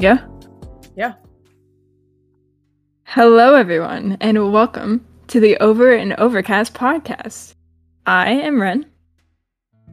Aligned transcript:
Good 0.00 0.18
go? 0.18 0.40
Yeah. 0.96 1.14
Hello, 3.04 3.54
everyone, 3.54 4.16
and 4.20 4.52
welcome 4.52 5.04
to 5.28 5.40
the 5.40 5.56
Over 5.58 5.92
and 5.92 6.14
Overcast 6.14 6.74
podcast. 6.74 7.54
I 8.06 8.30
am 8.30 8.60
Ren, 8.60 8.86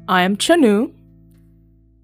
I 0.07 0.21
am 0.21 0.37
Chanu. 0.37 0.93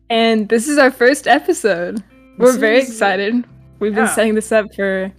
and 0.09 0.49
this 0.49 0.67
is 0.67 0.77
our 0.77 0.91
first 0.91 1.27
episode. 1.27 2.03
We're 2.37 2.47
This 2.47 2.55
very 2.57 2.77
is- 2.79 2.89
excited. 2.89 3.45
We've 3.79 3.93
been 3.95 4.05
Yeah. 4.05 4.09
setting 4.13 4.35
this 4.35 4.51
up 4.51 4.73
for 4.75 5.11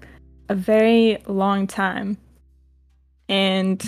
a 0.49 0.55
very 0.55 1.19
long 1.27 1.67
time. 1.67 2.17
And 3.29 3.81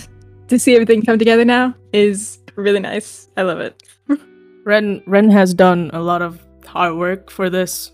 to 0.49 0.59
see 0.59 0.75
everything 0.75 1.03
come 1.03 1.19
together 1.19 1.45
now 1.45 1.75
is 1.93 2.39
really 2.57 2.81
nice. 2.81 3.29
I 3.37 3.43
love 3.43 3.61
it. 3.61 3.83
Ren 4.65 5.03
Ren 5.07 5.31
has 5.31 5.53
done 5.55 5.91
a 5.93 6.01
lot 6.01 6.23
of 6.23 6.41
hard 6.67 6.97
work 6.97 7.31
for 7.31 7.51
this. 7.51 7.93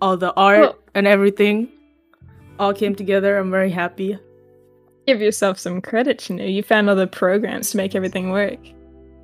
All 0.00 0.16
the 0.16 0.32
art 0.34 0.60
Well- 0.60 0.78
and 0.94 1.06
everything 1.06 1.68
all 2.58 2.72
came 2.72 2.94
together. 2.94 3.38
I'm 3.38 3.50
very 3.50 3.70
happy. 3.70 4.18
Give 5.06 5.20
yourself 5.20 5.58
some 5.58 5.80
credit, 5.80 6.18
Chanu. 6.18 6.52
You 6.52 6.62
found 6.62 6.88
all 6.90 6.96
the 6.96 7.06
programs 7.06 7.70
to 7.70 7.76
make 7.78 7.94
everything 7.94 8.30
work. 8.30 8.58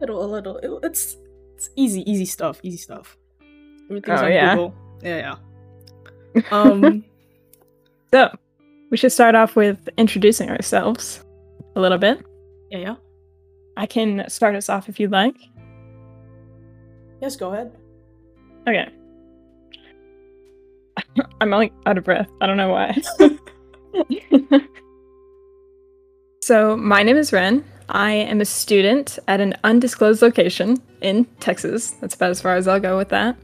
Little 0.00 0.24
a 0.24 0.27
little. 0.27 0.56
it- 0.59 0.70
it's 0.87 1.16
it's 1.55 1.70
easy, 1.77 2.08
easy 2.11 2.25
stuff, 2.25 2.58
easy 2.62 2.77
stuff. 2.78 3.16
Everything's 3.91 4.20
Oh, 4.20 4.25
on 4.25 4.33
yeah? 4.33 4.55
Google. 4.55 4.75
Yeah, 5.03 5.36
yeah. 6.36 6.42
Um 6.50 7.05
So, 8.12 8.31
we 8.91 8.97
should 8.97 9.12
start 9.12 9.34
off 9.34 9.56
with 9.56 9.88
introducing 9.97 10.50
ourselves 10.50 11.25
a 11.77 11.81
little 11.81 11.98
bit. 11.98 12.25
yeah, 12.70 12.78
yeah. 12.78 12.94
I 13.77 13.86
can 13.86 14.25
start 14.28 14.55
us 14.55 14.69
off 14.69 14.88
if 14.88 14.98
you'd 15.00 15.11
like. 15.11 15.36
Yes, 17.20 17.36
go 17.36 17.53
ahead. 17.53 17.72
Okay. 18.69 18.88
I'm 21.41 21.50
like 21.50 21.73
out 21.87 21.98
of 21.98 22.05
breath. 22.05 22.28
I 22.41 22.47
don't 22.47 22.56
know 22.56 22.70
why. 22.70 22.97
so, 26.42 26.77
my 26.77 27.03
name 27.03 27.17
is 27.17 27.33
Ren. 27.33 27.64
I 27.89 28.12
am 28.12 28.41
a 28.41 28.45
student 28.45 29.19
at 29.28 29.41
an 29.41 29.55
undisclosed 29.65 30.22
location 30.22 30.78
in 31.03 31.27
Texas. 31.41 31.91
That's 32.00 32.15
about 32.15 32.31
as 32.31 32.41
far 32.41 32.56
as 32.56 32.67
I'll 32.67 32.81
go 32.81 32.97
with 32.97 33.11
that. 33.11 33.37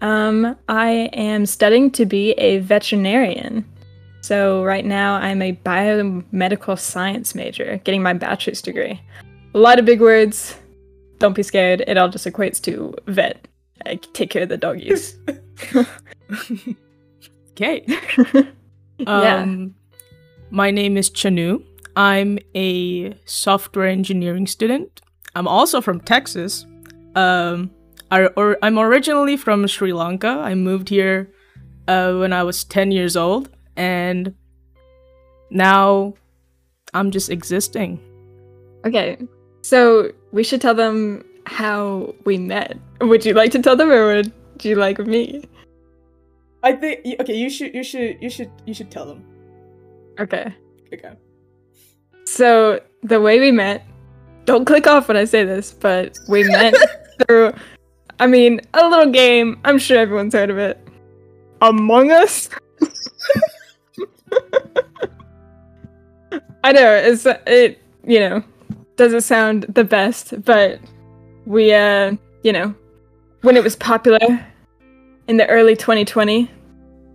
Um, 0.00 0.56
I 0.68 1.10
am 1.12 1.44
studying 1.44 1.90
to 1.92 2.06
be 2.06 2.32
a 2.32 2.58
veterinarian. 2.58 3.64
So, 4.20 4.62
right 4.62 4.84
now, 4.84 5.14
I'm 5.14 5.42
a 5.42 5.54
biomedical 5.64 6.78
science 6.78 7.34
major, 7.34 7.80
getting 7.84 8.02
my 8.02 8.12
bachelor's 8.12 8.62
degree. 8.62 9.00
A 9.54 9.58
lot 9.58 9.78
of 9.78 9.84
big 9.84 10.00
words. 10.00 10.54
Don't 11.18 11.34
be 11.34 11.42
scared. 11.42 11.82
It 11.86 11.96
all 11.96 12.08
just 12.08 12.26
equates 12.26 12.60
to 12.62 12.94
vet. 13.06 13.48
I 13.86 13.96
take 13.96 14.30
care 14.30 14.42
of 14.42 14.48
the 14.48 14.56
doggies. 14.56 15.18
okay. 17.52 17.84
Yeah. 18.98 19.42
Um, 19.42 19.76
my 20.50 20.72
name 20.72 20.96
is 20.96 21.08
Chanu. 21.08 21.62
I'm 21.94 22.38
a 22.56 23.14
software 23.26 23.86
engineering 23.86 24.46
student. 24.46 25.00
I'm 25.34 25.46
also 25.46 25.80
from 25.80 26.00
Texas. 26.00 26.66
Um, 27.14 27.70
I, 28.10 28.26
or, 28.26 28.56
I'm 28.62 28.78
originally 28.78 29.36
from 29.36 29.66
Sri 29.66 29.92
Lanka. 29.92 30.28
I 30.28 30.54
moved 30.54 30.88
here 30.88 31.32
uh, 31.86 32.14
when 32.14 32.32
I 32.32 32.42
was 32.42 32.64
10 32.64 32.90
years 32.90 33.16
old, 33.16 33.50
and 33.76 34.34
now 35.50 36.14
I'm 36.94 37.10
just 37.10 37.30
existing. 37.30 38.00
Okay, 38.84 39.18
so 39.62 40.10
we 40.32 40.42
should 40.42 40.60
tell 40.60 40.74
them 40.74 41.24
how 41.46 42.14
we 42.24 42.38
met. 42.38 42.78
Would 43.00 43.24
you 43.24 43.34
like 43.34 43.50
to 43.52 43.62
tell 43.62 43.76
them, 43.76 43.90
or 43.90 44.06
would 44.06 44.32
you 44.62 44.74
like 44.74 44.98
me? 44.98 45.44
I 46.62 46.72
think 46.72 47.00
okay. 47.20 47.34
You 47.34 47.48
should 47.50 47.74
you 47.74 47.82
should 47.84 48.18
you 48.20 48.28
should 48.30 48.50
you 48.66 48.74
should 48.74 48.90
tell 48.90 49.06
them. 49.06 49.24
Okay, 50.18 50.52
Okay. 50.92 51.12
so 52.24 52.80
the 53.04 53.20
way 53.20 53.38
we 53.38 53.52
met, 53.52 53.86
don't 54.46 54.64
click 54.64 54.88
off 54.88 55.06
when 55.06 55.16
I 55.16 55.24
say 55.24 55.44
this, 55.44 55.72
but 55.72 56.18
we 56.28 56.42
met 56.42 56.74
through, 57.28 57.52
I 58.18 58.26
mean, 58.26 58.60
a 58.74 58.88
little 58.88 59.12
game. 59.12 59.60
I'm 59.64 59.78
sure 59.78 59.96
everyone's 59.96 60.34
heard 60.34 60.50
of 60.50 60.58
it. 60.58 60.76
Among 61.62 62.10
Us. 62.10 62.48
I 66.64 66.72
know 66.72 66.92
it's 66.92 67.24
it. 67.46 67.78
You 68.04 68.18
know, 68.20 68.42
doesn't 68.96 69.20
sound 69.20 69.62
the 69.68 69.84
best, 69.84 70.44
but 70.44 70.80
we 71.46 71.72
uh, 71.72 72.16
you 72.42 72.52
know, 72.52 72.74
when 73.42 73.56
it 73.56 73.62
was 73.62 73.76
popular 73.76 74.18
in 75.28 75.36
the 75.36 75.46
early 75.48 75.76
2020, 75.76 76.50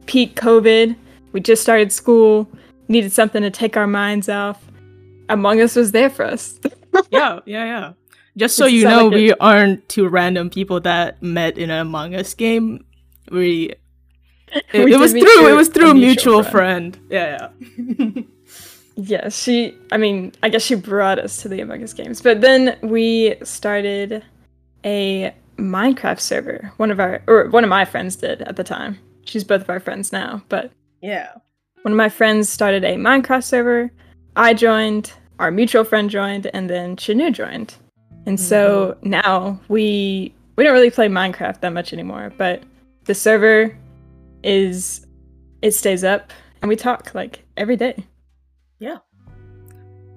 peak 0.06 0.36
COVID, 0.36 0.96
we 1.32 1.40
just 1.42 1.62
started 1.62 1.92
school, 1.92 2.50
needed 2.88 3.12
something 3.12 3.42
to 3.42 3.50
take 3.50 3.76
our 3.78 3.88
minds 3.88 4.30
off. 4.30 4.64
Among 5.30 5.62
Us 5.62 5.76
was 5.76 5.92
there 5.92 6.10
for 6.10 6.26
us. 6.26 6.60
yeah, 7.10 7.40
yeah, 7.46 7.66
yeah. 7.66 7.94
Just 8.36 8.56
so 8.56 8.66
Does 8.66 8.74
it 8.74 8.76
you 8.78 8.84
know, 8.86 9.06
like 9.08 9.16
we 9.16 9.32
it- 9.32 9.38
aren't 9.40 9.88
two 9.90 10.08
random 10.08 10.50
people 10.50 10.80
that 10.82 11.22
met 11.22 11.58
in 11.58 11.70
an 11.70 11.80
Among 11.80 12.16
Us 12.16 12.34
game. 12.34 12.86
We 13.32 13.74
it, 14.52 14.66
it 14.74 15.00
was 15.00 15.12
through 15.12 15.48
it 15.48 15.56
was 15.56 15.70
a 15.70 15.72
through 15.72 15.92
a 15.92 15.94
mutual 15.94 16.38
mutual 16.38 16.44
friend. 16.44 16.98
Yeah, 17.10 17.50
yeah. 17.78 18.22
Yeah, 18.96 19.30
she, 19.30 19.76
I 19.92 19.98
mean, 19.98 20.34
I 20.44 20.50
guess 20.50 20.62
she 20.62 20.76
brought 20.76 21.18
us 21.18 21.42
to 21.42 21.50
the 21.50 21.62
Among 21.62 21.82
Us 21.84 21.94
games. 21.94 22.22
But 22.22 22.42
then 22.42 22.78
we 22.84 23.36
started 23.42 24.24
a 24.86 25.34
Minecraft 25.58 26.20
server. 26.20 26.72
One 26.78 26.92
of 26.92 27.00
our, 27.00 27.22
or 27.28 27.50
one 27.50 27.64
of 27.64 27.70
my 27.70 27.86
friends 27.86 28.16
did 28.16 28.42
at 28.42 28.56
the 28.56 28.64
time. 28.64 29.00
She's 29.26 29.44
both 29.44 29.62
of 29.62 29.70
our 29.70 29.80
friends 29.80 30.12
now. 30.12 30.44
But 30.50 30.72
yeah. 31.02 31.34
one 31.84 31.94
of 31.94 31.98
my 31.98 32.10
friends 32.10 32.50
started 32.50 32.84
a 32.84 32.96
Minecraft 32.96 33.44
server. 33.44 33.92
I 34.36 34.54
joined, 34.54 35.14
our 35.40 35.52
mutual 35.52 35.84
friend 35.84 36.10
joined, 36.10 36.48
and 36.54 36.70
then 36.70 36.96
Chanu 36.96 37.32
joined. 37.32 37.76
And 38.26 38.40
so 38.40 38.98
now 39.02 39.60
we 39.68 40.34
we 40.56 40.64
don't 40.64 40.74
really 40.74 40.90
play 40.90 41.08
Minecraft 41.08 41.60
that 41.62 41.74
much 41.74 41.94
anymore, 41.94 42.32
but 42.38 42.64
the 43.06 43.14
server 43.14 43.78
is 44.44 45.06
it 45.62 45.72
stays 45.72 46.04
up 46.04 46.32
and 46.62 46.70
we 46.70 46.76
talk 46.76 47.14
like 47.14 47.44
every 47.58 47.76
day. 47.76 48.06
Yeah. 48.80 48.98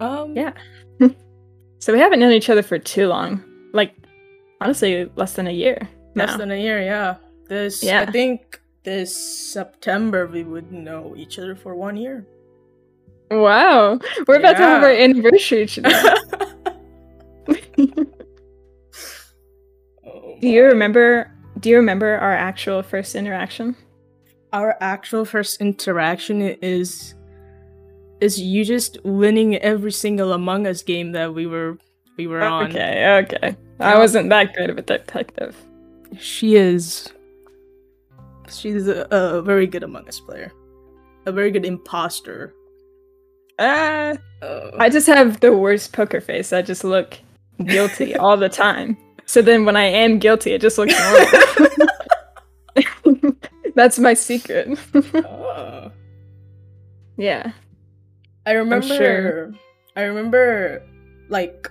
Um 0.00 0.36
Yeah. 0.36 0.52
So 1.78 1.92
we 1.92 2.00
haven't 2.00 2.18
known 2.18 2.32
each 2.32 2.50
other 2.50 2.62
for 2.62 2.78
too 2.78 3.06
long. 3.06 3.44
Honestly, 4.60 5.10
less 5.16 5.34
than 5.34 5.46
a 5.46 5.52
year. 5.52 5.88
less 6.14 6.36
than 6.36 6.50
a 6.50 6.56
year, 6.56 6.80
yeah. 6.80 7.16
This 7.48 7.82
Yeah. 7.82 8.02
I 8.02 8.10
think 8.10 8.60
this 8.84 9.14
September 9.14 10.26
we 10.26 10.44
would 10.44 10.72
know 10.72 11.14
each 11.16 11.38
other 11.38 11.54
for 11.54 11.74
one 11.74 11.96
year. 11.96 12.26
Wow. 13.30 13.98
We're 14.26 14.38
about 14.38 14.56
to 14.56 14.62
have 14.62 14.82
our 14.82 14.90
anniversary 14.90 15.66
today. 15.66 15.90
Oh 20.06 20.36
do 20.40 20.48
you 20.48 20.64
remember 20.64 21.30
do 21.60 21.68
you 21.70 21.76
remember 21.76 22.16
our 22.16 22.34
actual 22.34 22.82
first 22.82 23.14
interaction? 23.14 23.76
our 24.52 24.76
actual 24.80 25.24
first 25.24 25.60
interaction 25.60 26.40
is 26.40 27.14
is 28.20 28.40
you 28.40 28.64
just 28.64 28.98
winning 29.04 29.56
every 29.56 29.92
single 29.92 30.32
Among 30.32 30.66
Us 30.66 30.82
game 30.82 31.12
that 31.12 31.34
we 31.34 31.46
were 31.46 31.76
we 32.16 32.26
were 32.26 32.42
on. 32.42 32.70
Okay, 32.70 33.24
okay. 33.24 33.56
I 33.80 33.98
wasn't 33.98 34.30
that 34.30 34.54
great 34.54 34.70
of 34.70 34.78
a 34.78 34.82
detective. 34.82 35.56
She 36.18 36.56
is 36.56 37.12
she's 38.48 38.88
a, 38.88 39.06
a 39.10 39.42
very 39.42 39.66
good 39.66 39.82
Among 39.82 40.08
Us 40.08 40.20
player. 40.20 40.52
A 41.26 41.32
very 41.32 41.50
good 41.50 41.64
imposter. 41.64 42.54
Uh, 43.58 44.16
I 44.78 44.88
just 44.90 45.06
have 45.06 45.40
the 45.40 45.56
worst 45.56 45.92
poker 45.92 46.20
face. 46.20 46.52
I 46.52 46.62
just 46.62 46.84
look 46.84 47.18
guilty 47.64 48.14
all 48.18 48.36
the 48.36 48.48
time. 48.48 48.96
So 49.24 49.42
then 49.42 49.64
when 49.64 49.76
I 49.76 49.84
am 49.84 50.18
guilty, 50.18 50.52
it 50.52 50.60
just 50.60 50.78
looks 50.78 50.94
normal. 50.98 51.26
That's 53.74 53.98
my 53.98 54.14
secret. 54.14 54.78
yeah. 57.16 57.52
I 58.46 58.52
remember 58.52 58.86
sure. 58.86 59.52
I 59.96 60.02
remember 60.02 60.82
like 61.28 61.70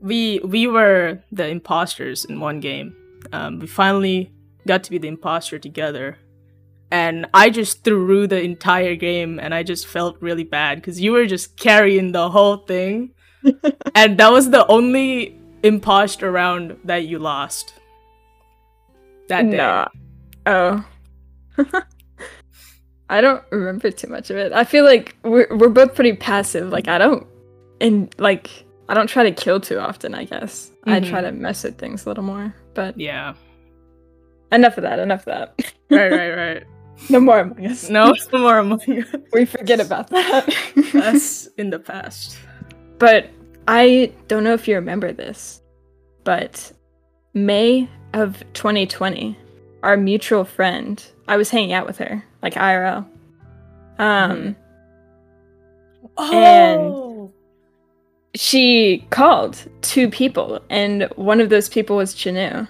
we 0.00 0.40
we 0.40 0.66
were 0.66 1.20
the 1.32 1.48
imposters 1.48 2.24
in 2.24 2.40
one 2.40 2.60
game. 2.60 2.94
Um, 3.32 3.58
we 3.58 3.66
finally 3.66 4.32
got 4.66 4.84
to 4.84 4.90
be 4.90 4.98
the 4.98 5.08
imposter 5.08 5.58
together. 5.58 6.18
And 6.90 7.26
I 7.34 7.50
just 7.50 7.82
threw 7.82 8.26
the 8.26 8.40
entire 8.40 8.94
game 8.94 9.40
and 9.40 9.52
I 9.52 9.62
just 9.62 9.86
felt 9.86 10.16
really 10.20 10.44
bad 10.44 10.76
because 10.76 11.00
you 11.00 11.12
were 11.12 11.26
just 11.26 11.56
carrying 11.56 12.12
the 12.12 12.30
whole 12.30 12.58
thing. 12.58 13.10
and 13.94 14.18
that 14.18 14.30
was 14.30 14.50
the 14.50 14.66
only 14.68 15.38
imposter 15.62 16.30
round 16.30 16.78
that 16.84 17.06
you 17.06 17.18
lost. 17.18 17.74
That 19.28 19.50
day. 19.50 19.56
Nah. 19.56 19.88
Oh. 20.46 20.84
I 23.08 23.20
don't 23.20 23.42
remember 23.50 23.90
too 23.90 24.08
much 24.08 24.30
of 24.30 24.36
it. 24.36 24.52
I 24.52 24.64
feel 24.64 24.84
like 24.84 25.16
we're 25.22 25.48
we're 25.56 25.68
both 25.68 25.94
pretty 25.94 26.14
passive. 26.14 26.70
Like 26.70 26.88
I 26.88 26.98
don't 26.98 27.26
and 27.80 28.14
like 28.18 28.65
I 28.88 28.94
don't 28.94 29.08
try 29.08 29.24
to 29.24 29.32
kill 29.32 29.60
too 29.60 29.78
often, 29.78 30.14
I 30.14 30.24
guess. 30.24 30.70
I 30.84 31.00
try 31.00 31.20
Mhm. 31.20 31.26
to 31.26 31.32
mess 31.32 31.64
with 31.64 31.76
things 31.78 32.06
a 32.06 32.08
little 32.08 32.24
more. 32.24 32.54
But 32.74 32.98
Yeah. 32.98 33.34
enough 34.52 34.76
of 34.78 34.82
that. 34.82 34.98
Enough 34.98 35.26
of 35.26 35.34
that. 35.56 35.72
right, 35.90 36.10
right, 36.10 36.30
right. 36.34 36.62
no 37.10 37.20
more 37.20 37.40
Among 37.40 37.66
Us. 37.66 37.90
No, 37.90 38.14
no 38.32 38.38
more 38.38 38.58
Among 38.58 38.80
Us. 38.80 39.04
we 39.32 39.44
forget 39.44 39.80
about 39.80 40.08
that. 40.10 40.48
That's 40.92 41.46
in 41.58 41.70
the 41.70 41.78
past. 41.78 42.38
But 42.98 43.28
I 43.68 44.12
don't 44.28 44.44
know 44.44 44.54
if 44.54 44.68
you 44.68 44.76
remember 44.76 45.12
this, 45.12 45.60
but 46.24 46.72
May 47.34 47.88
of 48.14 48.42
2020, 48.54 49.36
our 49.82 49.96
mutual 49.96 50.44
friend, 50.44 51.04
I 51.28 51.36
was 51.36 51.50
hanging 51.50 51.72
out 51.72 51.86
with 51.86 51.98
her, 51.98 52.22
like 52.42 52.54
IRL. 52.54 53.04
Um, 53.98 54.54
Oh, 56.18 57.05
she 58.36 59.06
called 59.10 59.58
two 59.82 60.08
people, 60.10 60.60
and 60.70 61.08
one 61.16 61.40
of 61.40 61.48
those 61.48 61.68
people 61.68 61.96
was 61.96 62.14
Chanu. 62.14 62.68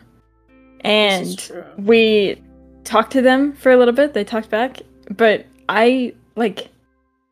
And 0.81 1.53
we 1.77 2.41
talked 2.85 3.13
to 3.13 3.23
them 3.23 3.53
for 3.55 3.73
a 3.73 3.77
little 3.77 3.95
bit. 3.95 4.15
They 4.15 4.25
talked 4.25 4.49
back, 4.51 4.81
but 5.11 5.45
I 5.69 6.15
like 6.37 6.69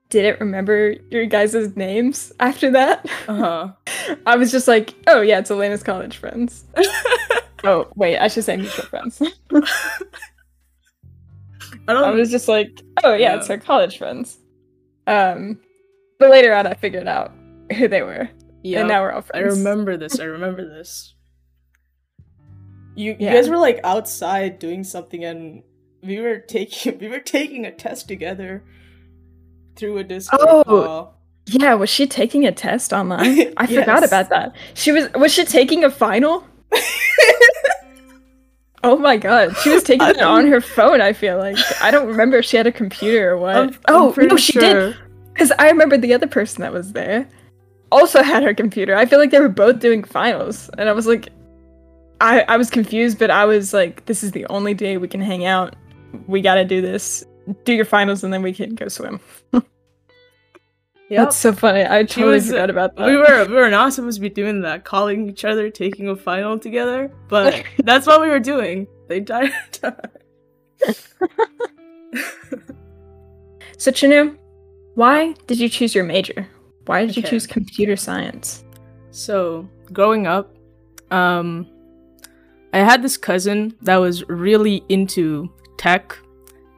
didn't 0.08 0.40
remember 0.40 0.96
your 1.10 1.26
guys' 1.26 1.76
names 1.76 2.32
after 2.40 2.70
that. 2.72 3.08
Uh-huh. 3.28 3.69
I 4.26 4.36
was 4.36 4.50
just 4.50 4.69
like, 4.69 4.94
oh 5.06 5.20
yeah, 5.20 5.38
it's 5.38 5.50
Elena's 5.50 5.82
college 5.82 6.16
friends. 6.16 6.64
oh 7.64 7.88
wait, 7.94 8.19
I 8.19 8.28
should 8.28 8.44
say 8.44 8.56
mutual 8.56 8.86
friends. 8.86 9.22
I 11.86 11.92
don't 11.92 12.04
I 12.04 12.10
was 12.10 12.31
just 12.31 12.48
like, 12.48 12.82
oh 13.04 13.14
yeah, 13.14 13.36
it's 13.36 13.46
her 13.46 13.58
college 13.58 13.98
friends. 13.98 14.38
Um, 15.06 15.60
but 16.19 16.31
later 16.31 16.54
on, 16.54 16.66
I 16.66 16.75
figured 16.75 17.06
out 17.06 17.32
who 17.75 17.88
they 17.94 18.03
were, 18.03 18.29
yeah, 18.62 18.81
and 18.81 18.88
now 18.88 19.03
we're 19.03 19.12
all 19.12 19.23
friends. 19.23 19.55
I 19.55 19.59
remember 19.59 19.97
this. 19.99 20.19
I 20.21 20.25
remember 20.25 20.65
this. 20.67 21.15
You, 22.97 23.17
you 23.19 23.29
guys 23.31 23.49
were 23.49 23.59
like 23.59 23.81
outside 23.82 24.61
doing 24.61 24.85
something 24.85 25.25
and 25.25 25.65
we 26.03 26.21
were 26.21 26.38
taking 26.38 26.97
we 27.00 27.09
were 27.09 27.19
taking 27.19 27.67
a 27.67 27.73
test 27.73 28.06
together 28.06 28.62
through 29.76 29.99
a 29.99 30.05
Discord 30.05 30.41
Oh. 30.49 30.65
call. 30.65 31.21
Yeah, 31.47 31.75
was 31.75 31.91
she 31.91 32.06
taking 32.06 32.47
a 32.47 32.53
test 32.53 32.93
online? 32.94 33.53
I 33.59 33.67
forgot 33.67 34.03
about 34.05 34.31
that. 34.31 34.55
She 34.75 34.93
was. 34.93 35.12
Was 35.15 35.31
she 35.32 35.44
taking 35.44 35.85
a 35.85 35.91
final? 35.91 36.47
Oh 38.82 38.97
my 38.99 39.17
god, 39.17 39.56
she 39.59 39.70
was 39.70 39.82
taking 39.82 40.06
it 40.09 40.20
on 40.20 40.47
her 40.47 40.61
phone. 40.61 41.00
I 41.00 41.12
feel 41.15 41.38
like 41.38 41.56
I 41.82 41.91
don't 41.91 42.06
remember 42.06 42.37
if 42.38 42.44
she 42.44 42.56
had 42.59 42.67
a 42.67 42.73
computer 42.73 43.31
or 43.32 43.38
what. 43.38 43.56
I'm- 43.56 43.69
I'm 43.87 43.94
oh 43.94 44.15
no, 44.17 44.37
she 44.37 44.53
did. 44.59 44.97
Because 45.32 45.53
I 45.59 45.69
remember 45.70 45.97
the 45.99 46.12
other 46.15 46.27
person 46.27 46.62
that 46.62 46.73
was 46.73 46.93
there 46.93 47.27
also 47.94 48.23
had 48.32 48.43
her 48.43 48.55
computer. 48.55 48.94
I 48.94 49.06
feel 49.06 49.19
like 49.19 49.31
they 49.31 49.41
were 49.41 49.49
both 49.49 49.79
doing 49.79 50.05
finals. 50.05 50.69
And 50.76 50.88
I 50.88 50.93
was 50.93 51.06
like, 51.06 51.31
I, 52.20 52.43
I 52.49 52.56
was 52.56 52.70
confused, 52.70 53.19
but 53.19 53.31
I 53.31 53.44
was 53.44 53.73
like, 53.73 54.05
this 54.06 54.23
is 54.23 54.32
the 54.32 54.46
only 54.46 54.75
day 54.75 54.96
we 54.96 55.08
can 55.08 55.20
hang 55.20 55.44
out. 55.44 55.76
We 56.26 56.41
gotta 56.43 56.64
do 56.64 56.81
this. 56.81 57.25
Do 57.64 57.73
your 57.73 57.85
finals 57.85 58.25
and 58.25 58.32
then 58.32 58.43
we 58.43 58.52
can 58.52 58.75
go 58.75 58.88
swim. 58.88 59.20
Yep. 61.11 61.23
That's 61.23 61.37
so 61.37 61.52
funny. 61.52 61.82
I 61.82 62.05
totally 62.05 62.37
was, 62.37 62.46
forgot 62.46 62.70
about 62.70 62.96
that. 62.96 63.06
we 63.06 63.14
were 63.14 63.44
we 63.44 63.55
were 63.55 63.69
not 63.69 63.93
supposed 63.93 64.17
to 64.17 64.23
be 64.23 64.31
doing 64.31 64.62
that, 64.62 64.85
calling 64.87 65.29
each 65.29 65.44
other, 65.44 65.69
taking 65.69 66.08
a 66.08 66.17
final 66.17 66.58
together, 66.58 67.12
but 67.29 67.62
that's 67.85 68.06
what 68.06 68.23
we 68.23 68.29
were 68.29 68.41
doing 68.41 68.87
the 69.08 69.17
entire 69.17 69.52
time. 69.70 70.00
So, 73.76 73.91
Chanu, 73.91 74.35
why 74.94 75.35
did 75.46 75.61
you 75.61 75.69
choose 75.69 75.94
your 75.94 76.05
major? 76.05 76.49
Why 76.86 77.06
did 77.06 77.16
you 77.16 77.22
choose 77.22 77.46
computer 77.46 77.96
science? 77.96 78.64
So, 79.10 79.69
growing 79.92 80.26
up, 80.26 80.54
um, 81.10 81.66
I 82.72 82.78
had 82.78 83.02
this 83.02 83.16
cousin 83.16 83.75
that 83.82 83.96
was 83.96 84.28
really 84.28 84.84
into 84.88 85.50
tech 85.78 86.19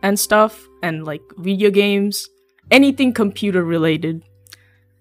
and 0.02 0.18
stuff 0.18 0.68
and 0.82 1.04
like 1.04 1.22
video 1.38 1.70
games, 1.70 2.28
anything 2.70 3.12
computer 3.12 3.64
related. 3.64 4.22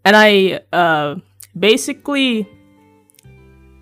And 0.06 0.16
I 0.16 0.62
uh, 0.72 1.16
basically 1.58 2.48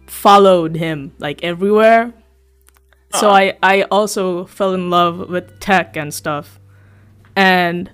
followed 0.07 0.75
him 0.75 1.13
like 1.19 1.43
everywhere. 1.43 2.13
So 3.13 3.29
I, 3.29 3.55
I 3.61 3.83
also 3.83 4.45
fell 4.45 4.73
in 4.73 4.89
love 4.89 5.29
with 5.29 5.59
tech 5.59 5.95
and 5.95 6.11
stuff. 6.11 6.59
And 7.35 7.91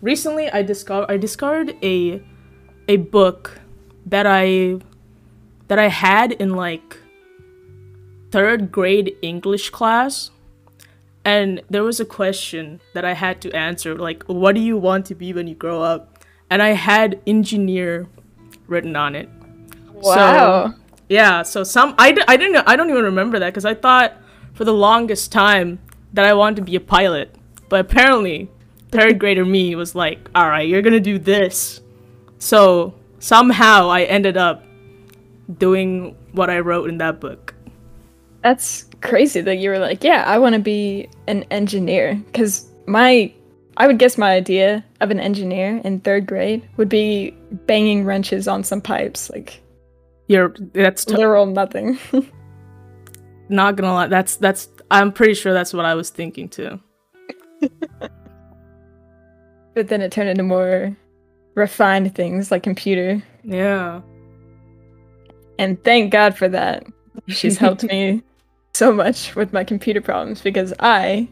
recently 0.00 0.48
I 0.50 0.62
discovered 0.62 1.10
I 1.10 1.18
discovered 1.18 1.76
a 1.82 2.22
a 2.88 2.96
book 2.96 3.60
that 4.06 4.26
I 4.26 4.78
that 5.68 5.78
I 5.78 5.88
had 5.88 6.32
in 6.32 6.54
like 6.54 6.98
third 8.30 8.72
grade 8.72 9.16
English 9.22 9.70
class. 9.70 10.30
And 11.24 11.62
there 11.70 11.82
was 11.82 12.00
a 12.00 12.04
question 12.04 12.80
that 12.92 13.04
I 13.04 13.14
had 13.14 13.40
to 13.42 13.52
answer 13.52 13.94
like, 13.94 14.24
what 14.24 14.54
do 14.54 14.60
you 14.60 14.76
want 14.76 15.06
to 15.06 15.14
be 15.14 15.32
when 15.32 15.46
you 15.46 15.54
grow 15.54 15.82
up? 15.82 16.24
And 16.50 16.60
I 16.60 16.70
had 16.70 17.20
engineer 17.26 18.08
written 18.66 18.94
on 18.94 19.14
it. 19.14 19.28
Wow. 19.92 20.74
Yeah, 21.08 21.42
so 21.42 21.64
some 21.64 21.94
I, 21.96 22.12
d- 22.12 22.24
I 22.26 22.36
didn't 22.36 22.56
I 22.66 22.76
don't 22.76 22.90
even 22.90 23.04
remember 23.04 23.38
that 23.38 23.50
because 23.50 23.64
I 23.64 23.74
thought 23.74 24.14
for 24.52 24.64
the 24.64 24.72
longest 24.72 25.32
time 25.32 25.78
that 26.12 26.24
I 26.24 26.34
wanted 26.34 26.56
to 26.56 26.62
be 26.62 26.76
a 26.76 26.80
pilot, 26.80 27.34
but 27.68 27.80
apparently 27.80 28.50
third 28.90 29.18
grader 29.20 29.44
me 29.44 29.74
was 29.74 29.94
like, 29.94 30.28
all 30.34 30.48
right, 30.48 30.68
you're 30.68 30.82
gonna 30.82 31.00
do 31.00 31.18
this. 31.18 31.80
So 32.44 32.92
somehow 33.20 33.88
I 33.88 34.02
ended 34.02 34.36
up 34.36 34.62
doing 35.56 36.14
what 36.32 36.50
I 36.50 36.58
wrote 36.58 36.90
in 36.90 36.98
that 36.98 37.18
book. 37.18 37.54
That's 38.42 38.84
crazy 39.00 39.40
that 39.40 39.56
you 39.56 39.70
were 39.70 39.78
like, 39.78 40.04
yeah, 40.04 40.24
I 40.26 40.36
want 40.36 40.54
to 40.54 40.60
be 40.60 41.08
an 41.26 41.44
engineer. 41.44 42.22
Because 42.26 42.70
my, 42.86 43.32
I 43.78 43.86
would 43.86 43.98
guess 43.98 44.18
my 44.18 44.32
idea 44.32 44.84
of 45.00 45.10
an 45.10 45.20
engineer 45.20 45.80
in 45.84 46.00
third 46.00 46.26
grade 46.26 46.68
would 46.76 46.90
be 46.90 47.30
banging 47.66 48.04
wrenches 48.04 48.46
on 48.46 48.62
some 48.62 48.82
pipes, 48.82 49.30
like 49.30 49.62
You're 50.28 50.54
that's 50.74 51.06
t- 51.06 51.14
literal 51.14 51.46
nothing. 51.46 51.98
not 53.48 53.76
gonna 53.76 53.94
lie. 53.94 54.08
That's 54.08 54.36
that's 54.36 54.68
I'm 54.90 55.12
pretty 55.12 55.32
sure 55.32 55.54
that's 55.54 55.72
what 55.72 55.86
I 55.86 55.94
was 55.94 56.10
thinking 56.10 56.50
too. 56.50 56.78
but 59.74 59.88
then 59.88 60.02
it 60.02 60.12
turned 60.12 60.28
into 60.28 60.42
more 60.42 60.94
refined 61.54 62.14
things 62.14 62.50
like 62.50 62.62
computer. 62.62 63.22
Yeah. 63.42 64.00
And 65.58 65.82
thank 65.84 66.12
God 66.12 66.36
for 66.36 66.48
that. 66.48 66.84
She's 67.28 67.58
helped 67.58 67.82
me 67.92 68.22
so 68.74 68.92
much 68.92 69.34
with 69.36 69.52
my 69.52 69.64
computer 69.64 70.00
problems 70.00 70.40
because 70.40 70.74
I, 70.80 71.28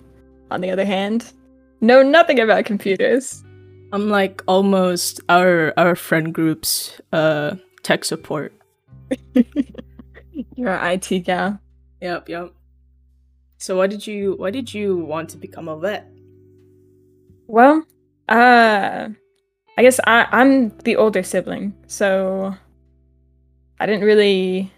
on 0.51 0.61
the 0.61 0.71
other 0.71 0.85
hand, 0.85 1.33
know 1.81 2.03
nothing 2.03 2.41
about 2.41 2.65
computers. 2.65 3.43
I'm 3.93 4.09
like 4.09 4.43
almost 4.47 5.21
our 5.29 5.75
our 5.77 5.95
friend 5.95 6.33
group's 6.33 7.01
uh 7.13 7.57
tech 7.83 8.05
support. 8.05 8.55
You're 10.55 10.71
an 10.71 10.93
IT 10.93 11.21
gal. 11.25 11.61
Yep, 12.01 12.29
yep. 12.29 12.55
So 13.59 13.77
why 13.77 13.87
did 13.87 14.07
you 14.07 14.35
why 14.39 14.51
did 14.51 14.73
you 14.73 14.97
want 14.97 15.29
to 15.31 15.37
become 15.37 15.69
a 15.69 15.79
vet? 15.79 16.09
Well, 17.47 17.85
uh, 18.29 19.11
I 19.79 19.83
guess 19.83 19.99
I, 20.07 20.27
I'm 20.33 20.71
the 20.81 20.97
older 20.97 21.23
sibling, 21.23 21.73
so 21.87 22.55
I 23.81 23.87
didn't 23.87 24.05
really, 24.05 24.71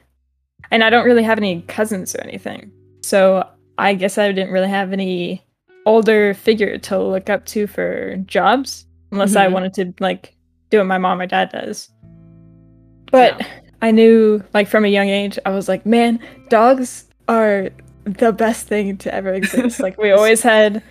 and 0.71 0.85
I 0.85 0.91
don't 0.91 1.05
really 1.05 1.23
have 1.25 1.39
any 1.39 1.63
cousins 1.63 2.15
or 2.15 2.21
anything. 2.23 2.71
So 3.03 3.49
I 3.77 3.95
guess 3.95 4.19
I 4.19 4.31
didn't 4.31 4.53
really 4.53 4.69
have 4.69 4.93
any 4.93 5.45
older 5.85 6.33
figure 6.33 6.79
to 6.79 6.99
look 7.03 7.29
up 7.29 7.45
to 7.47 7.67
for 7.67 8.17
jobs, 8.27 8.87
unless 9.13 9.37
I 9.37 9.47
Mhm. 9.49 9.53
wanted 9.53 9.75
to 9.75 9.95
like 10.01 10.35
do 10.71 10.79
what 10.79 10.87
my 10.87 10.99
mom 10.99 11.21
or 11.21 11.27
dad 11.27 11.51
does. 11.51 11.91
But. 13.11 13.41
I 13.83 13.91
knew, 13.91 14.43
like 14.55 14.67
from 14.67 14.87
a 14.87 14.89
young 14.89 15.11
age, 15.11 15.39
I 15.45 15.51
was 15.51 15.69
like, 15.69 15.85
man, 15.85 16.19
dogs 16.49 17.05
are 17.29 17.69
the 18.05 18.33
best 18.33 18.67
thing 18.67 18.97
to 18.99 19.15
ever 19.15 19.35
exist. 19.35 19.79
like 19.87 19.99
we 19.99 20.11
always 20.11 20.41
had 20.41 20.83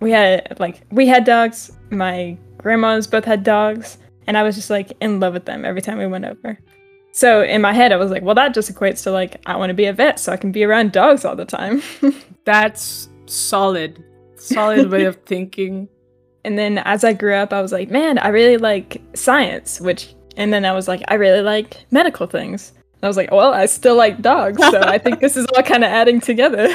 we 0.00 0.10
had 0.10 0.54
like 0.60 0.82
we 0.90 1.06
had 1.06 1.24
dogs 1.24 1.72
my 1.88 2.36
grandmas 2.58 3.06
both 3.06 3.24
had 3.24 3.42
dogs 3.44 3.98
and 4.26 4.36
i 4.36 4.42
was 4.42 4.54
just 4.56 4.70
like 4.70 4.92
in 5.00 5.20
love 5.20 5.34
with 5.34 5.44
them 5.44 5.64
every 5.64 5.82
time 5.82 5.98
we 5.98 6.06
went 6.06 6.24
over. 6.24 6.58
So 7.12 7.42
in 7.42 7.62
my 7.62 7.72
head 7.72 7.92
i 7.92 7.96
was 7.96 8.10
like 8.10 8.22
well 8.22 8.34
that 8.34 8.54
just 8.54 8.72
equates 8.72 9.02
to 9.04 9.10
like 9.10 9.40
i 9.46 9.56
want 9.56 9.70
to 9.70 9.74
be 9.74 9.86
a 9.86 9.92
vet 9.92 10.18
so 10.20 10.32
i 10.32 10.36
can 10.36 10.52
be 10.52 10.64
around 10.64 10.92
dogs 10.92 11.24
all 11.24 11.36
the 11.36 11.44
time. 11.44 11.82
That's 12.44 13.08
solid. 13.26 14.02
Solid 14.36 14.90
way 14.90 15.04
of 15.06 15.16
thinking. 15.26 15.88
and 16.44 16.58
then 16.58 16.78
as 16.78 17.04
i 17.04 17.12
grew 17.12 17.34
up 17.34 17.52
i 17.52 17.60
was 17.62 17.72
like 17.72 17.90
man 17.90 18.18
i 18.18 18.28
really 18.28 18.56
like 18.58 19.00
science 19.14 19.80
which 19.80 20.14
and 20.36 20.52
then 20.52 20.64
i 20.64 20.72
was 20.72 20.86
like 20.88 21.02
i 21.08 21.14
really 21.14 21.40
like 21.42 21.86
medical 21.90 22.26
things. 22.26 22.72
And 22.94 23.04
i 23.04 23.08
was 23.08 23.16
like 23.16 23.30
well 23.30 23.52
i 23.54 23.66
still 23.66 23.96
like 23.96 24.20
dogs 24.20 24.58
so 24.58 24.80
i 24.82 24.98
think 24.98 25.20
this 25.20 25.36
is 25.36 25.46
all 25.54 25.62
kind 25.72 25.84
of 25.84 25.90
adding 25.90 26.20
together. 26.20 26.68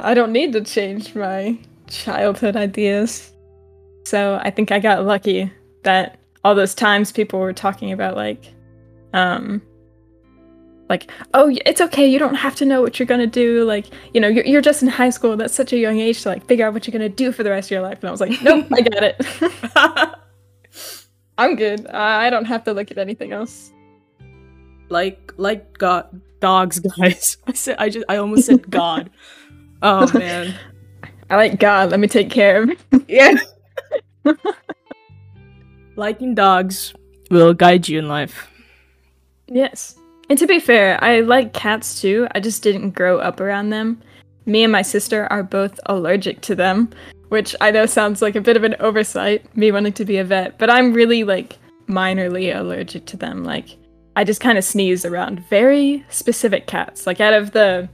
I 0.00 0.14
don't 0.14 0.32
need 0.32 0.52
to 0.54 0.62
change 0.62 1.14
my 1.14 1.58
childhood 1.88 2.56
ideas 2.56 3.32
so 4.04 4.40
i 4.42 4.50
think 4.50 4.72
i 4.72 4.78
got 4.78 5.04
lucky 5.04 5.50
that 5.82 6.18
all 6.44 6.54
those 6.54 6.74
times 6.74 7.12
people 7.12 7.38
were 7.40 7.52
talking 7.52 7.92
about 7.92 8.16
like 8.16 8.52
um 9.12 9.60
like, 10.90 11.08
oh, 11.34 11.56
it's 11.64 11.80
okay. 11.80 12.04
You 12.04 12.18
don't 12.18 12.34
have 12.34 12.56
to 12.56 12.64
know 12.64 12.82
what 12.82 12.98
you're 12.98 13.06
gonna 13.06 13.26
do. 13.26 13.64
Like, 13.64 13.86
you 14.12 14.20
know, 14.20 14.26
you're, 14.26 14.44
you're 14.44 14.60
just 14.60 14.82
in 14.82 14.88
high 14.88 15.10
school. 15.10 15.36
That's 15.36 15.54
such 15.54 15.72
a 15.72 15.78
young 15.78 16.00
age 16.00 16.22
to 16.22 16.30
like 16.30 16.44
figure 16.46 16.66
out 16.66 16.74
what 16.74 16.84
you're 16.86 16.92
gonna 16.92 17.08
do 17.08 17.30
for 17.30 17.44
the 17.44 17.50
rest 17.50 17.68
of 17.68 17.70
your 17.70 17.80
life. 17.80 18.00
And 18.00 18.08
I 18.08 18.10
was 18.10 18.20
like, 18.20 18.42
nope, 18.42 18.66
I 18.72 18.80
got 18.82 19.02
it. 19.04 20.18
I'm 21.38 21.54
good. 21.54 21.86
I 21.86 22.28
don't 22.28 22.44
have 22.44 22.64
to 22.64 22.72
look 22.72 22.90
at 22.90 22.98
anything 22.98 23.30
else. 23.30 23.70
Like, 24.88 25.32
like 25.36 25.78
God, 25.78 26.20
dogs, 26.40 26.80
guys. 26.98 27.36
I 27.46 27.52
said, 27.52 27.76
I 27.78 27.88
just, 27.88 28.04
I 28.08 28.16
almost 28.16 28.46
said 28.46 28.68
God. 28.68 29.10
oh 29.82 30.10
man. 30.18 30.54
I 31.30 31.36
like 31.36 31.60
God. 31.60 31.92
Let 31.92 32.00
me 32.00 32.08
take 32.08 32.30
care 32.30 32.64
of. 32.64 32.70
yeah. 33.06 33.34
Liking 35.96 36.34
dogs 36.34 36.94
will 37.30 37.54
guide 37.54 37.88
you 37.88 37.98
in 37.98 38.08
life. 38.08 38.48
Yes. 39.48 39.96
And 40.28 40.38
to 40.38 40.46
be 40.46 40.60
fair, 40.60 41.02
I 41.02 41.20
like 41.20 41.52
cats 41.52 42.00
too. 42.00 42.28
I 42.34 42.40
just 42.40 42.62
didn't 42.62 42.90
grow 42.90 43.18
up 43.18 43.40
around 43.40 43.70
them. 43.70 44.00
Me 44.46 44.62
and 44.62 44.72
my 44.72 44.82
sister 44.82 45.26
are 45.30 45.42
both 45.42 45.78
allergic 45.86 46.40
to 46.42 46.54
them, 46.54 46.88
which 47.28 47.54
I 47.60 47.70
know 47.70 47.86
sounds 47.86 48.22
like 48.22 48.36
a 48.36 48.40
bit 48.40 48.56
of 48.56 48.64
an 48.64 48.76
oversight, 48.80 49.44
me 49.56 49.72
wanting 49.72 49.92
to 49.94 50.04
be 50.04 50.18
a 50.18 50.24
vet, 50.24 50.58
but 50.58 50.70
I'm 50.70 50.92
really 50.92 51.24
like 51.24 51.58
minorly 51.88 52.56
allergic 52.56 53.06
to 53.06 53.16
them. 53.16 53.44
Like, 53.44 53.76
I 54.16 54.24
just 54.24 54.40
kind 54.40 54.56
of 54.56 54.64
sneeze 54.64 55.04
around 55.04 55.40
very 55.48 56.04
specific 56.08 56.66
cats. 56.66 57.06
Like, 57.06 57.20
out 57.20 57.34
of 57.34 57.52
the 57.52 57.88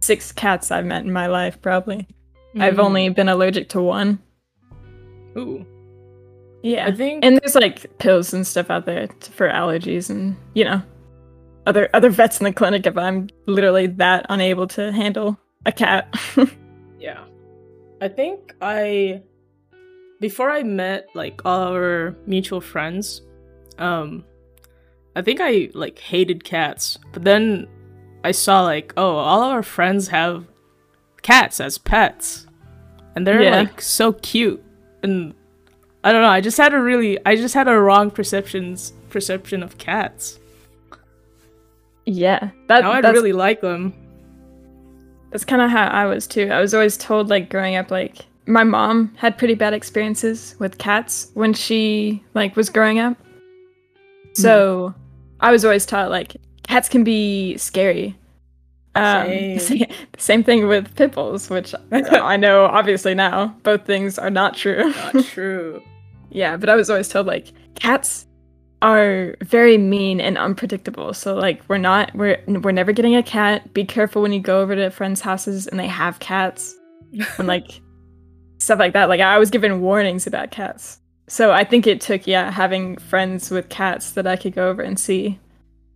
six 0.00 0.32
cats 0.32 0.70
I've 0.70 0.84
met 0.84 1.04
in 1.04 1.12
my 1.12 1.26
life, 1.26 1.60
probably, 1.60 2.06
mm. 2.54 2.62
I've 2.62 2.78
only 2.78 3.08
been 3.10 3.28
allergic 3.28 3.68
to 3.70 3.82
one. 3.82 4.18
Ooh. 5.36 5.64
Yeah. 6.62 6.86
I 6.86 6.92
think 6.92 7.24
and 7.24 7.38
there's 7.38 7.54
like 7.54 7.98
pills 7.98 8.32
and 8.32 8.46
stuff 8.46 8.70
out 8.70 8.86
there 8.86 9.08
for 9.20 9.48
allergies 9.48 10.10
and, 10.10 10.36
you 10.54 10.64
know, 10.64 10.82
other 11.66 11.88
other 11.94 12.10
vets 12.10 12.40
in 12.40 12.44
the 12.44 12.52
clinic 12.52 12.86
if 12.86 12.96
I'm 12.96 13.28
literally 13.46 13.86
that 13.86 14.26
unable 14.28 14.66
to 14.68 14.92
handle 14.92 15.38
a 15.64 15.72
cat. 15.72 16.14
yeah. 16.98 17.24
I 18.00 18.08
think 18.08 18.54
I 18.60 19.22
before 20.20 20.50
I 20.50 20.62
met 20.62 21.08
like 21.14 21.42
all 21.44 21.72
our 21.72 22.16
mutual 22.26 22.60
friends, 22.60 23.22
um 23.78 24.24
I 25.16 25.22
think 25.22 25.40
I 25.40 25.70
like 25.72 25.98
hated 25.98 26.44
cats. 26.44 26.98
But 27.12 27.24
then 27.24 27.66
I 28.22 28.32
saw 28.32 28.62
like, 28.62 28.92
oh, 28.96 29.16
all 29.16 29.42
our 29.42 29.62
friends 29.62 30.08
have 30.08 30.44
cats 31.22 31.58
as 31.58 31.78
pets. 31.78 32.46
And 33.14 33.26
they're 33.26 33.42
yeah. 33.42 33.56
like 33.56 33.80
so 33.80 34.12
cute. 34.12 34.62
And 35.06 35.34
I 36.02 36.10
don't 36.10 36.22
know, 36.22 36.28
I 36.28 36.40
just 36.40 36.58
had 36.58 36.74
a 36.74 36.80
really 36.80 37.18
I 37.24 37.36
just 37.36 37.54
had 37.54 37.68
a 37.68 37.78
wrong 37.78 38.10
perceptions 38.10 38.92
perception 39.08 39.62
of 39.62 39.78
cats. 39.78 40.38
Yeah, 42.04 42.50
that 42.66 42.82
now 42.82 42.92
I 42.92 42.98
really 42.98 43.32
like 43.32 43.60
them. 43.60 43.94
That's 45.30 45.44
kind 45.44 45.62
of 45.62 45.70
how 45.70 45.86
I 45.86 46.06
was 46.06 46.26
too. 46.26 46.48
I 46.50 46.60
was 46.60 46.74
always 46.74 46.96
told, 46.96 47.28
like 47.28 47.50
growing 47.50 47.76
up, 47.76 47.90
like 47.90 48.24
my 48.46 48.64
mom 48.64 49.12
had 49.16 49.38
pretty 49.38 49.54
bad 49.54 49.74
experiences 49.74 50.54
with 50.58 50.78
cats 50.78 51.30
when 51.34 51.52
she 51.52 52.22
like 52.34 52.56
was 52.56 52.68
growing 52.68 52.98
up. 52.98 53.16
So 54.34 54.88
mm. 54.88 54.94
I 55.40 55.50
was 55.50 55.64
always 55.64 55.86
taught 55.86 56.10
like 56.10 56.36
cats 56.64 56.88
can 56.88 57.04
be 57.04 57.56
scary. 57.58 58.16
Um, 58.96 59.58
same. 59.58 59.86
same 60.18 60.44
thing 60.44 60.66
with 60.66 60.94
pit 60.94 61.12
bulls, 61.12 61.50
which 61.50 61.74
I 61.92 62.36
know 62.36 62.64
obviously 62.64 63.14
now 63.14 63.56
both 63.62 63.84
things 63.84 64.18
are 64.18 64.30
not 64.30 64.56
true. 64.56 64.92
Not 65.12 65.24
true. 65.26 65.82
yeah, 66.30 66.56
but 66.56 66.68
I 66.68 66.74
was 66.74 66.90
always 66.90 67.08
told 67.08 67.26
like 67.26 67.52
cats 67.74 68.26
are 68.82 69.36
very 69.42 69.78
mean 69.78 70.20
and 70.20 70.36
unpredictable. 70.38 71.12
So 71.14 71.34
like 71.34 71.62
we're 71.68 71.78
not 71.78 72.14
we're 72.14 72.42
we're 72.46 72.72
never 72.72 72.92
getting 72.92 73.16
a 73.16 73.22
cat. 73.22 73.72
Be 73.72 73.84
careful 73.84 74.22
when 74.22 74.32
you 74.32 74.40
go 74.40 74.60
over 74.60 74.74
to 74.74 74.90
friends' 74.90 75.20
houses 75.20 75.66
and 75.66 75.78
they 75.78 75.86
have 75.86 76.18
cats. 76.18 76.74
and 77.38 77.46
like 77.48 77.80
stuff 78.58 78.78
like 78.78 78.92
that. 78.92 79.08
Like 79.08 79.20
I 79.20 79.38
was 79.38 79.50
given 79.50 79.80
warnings 79.80 80.26
about 80.26 80.50
cats. 80.50 80.98
So 81.28 81.52
I 81.52 81.64
think 81.64 81.86
it 81.86 82.00
took 82.00 82.26
yeah, 82.26 82.50
having 82.50 82.96
friends 82.96 83.50
with 83.50 83.68
cats 83.68 84.12
that 84.12 84.26
I 84.26 84.36
could 84.36 84.54
go 84.54 84.68
over 84.68 84.82
and 84.82 84.98
see 84.98 85.38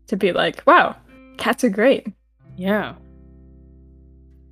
to 0.09 0.17
be 0.17 0.33
like, 0.33 0.63
wow, 0.67 0.97
cats 1.39 1.63
are 1.65 1.69
great. 1.69 2.07
Yeah. 2.61 2.97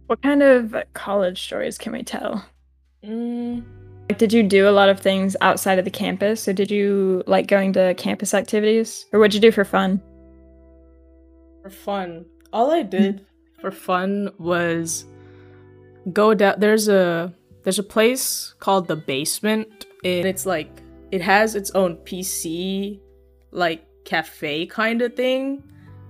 What 0.07 0.23
kind 0.23 0.43
of 0.43 0.75
college 0.95 1.43
stories 1.43 1.77
can 1.77 1.93
we 1.93 2.03
tell? 2.03 2.43
Mm, 3.05 3.63
did 4.17 4.33
you 4.33 4.43
do 4.43 4.67
a 4.67 4.73
lot 4.73 4.89
of 4.89 4.99
things 4.99 5.37
outside 5.43 5.79
of 5.79 5.85
the 5.85 5.91
campus, 5.91 6.49
or 6.49 6.55
did 6.55 6.71
you 6.71 7.23
like 7.27 7.49
going 7.49 7.75
to 7.75 7.93
campus 7.99 8.33
activities, 8.33 9.05
or 9.13 9.21
what'd 9.21 9.35
you 9.35 9.41
do 9.43 9.53
for 9.53 9.63
fun? 9.63 10.01
For 11.63 11.69
fun, 11.69 12.25
all 12.51 12.71
I 12.71 12.83
did 12.83 13.27
for 13.61 13.71
fun 13.71 14.31
was 14.39 15.05
go 16.11 16.33
down. 16.33 16.61
There's 16.61 16.89
a 16.89 17.31
there's 17.63 17.79
a 17.79 17.83
place 17.83 18.55
called 18.59 18.89
the 18.89 18.97
basement, 18.97 19.85
and 20.03 20.27
it's 20.27 20.47
like 20.47 20.71
it 21.11 21.21
has 21.21 21.55
its 21.55 21.71
own 21.73 21.99
PC, 21.99 23.01
like 23.51 23.85
cafe 24.07 24.65
kind 24.65 25.03
of 25.03 25.15
thing, 25.15 25.63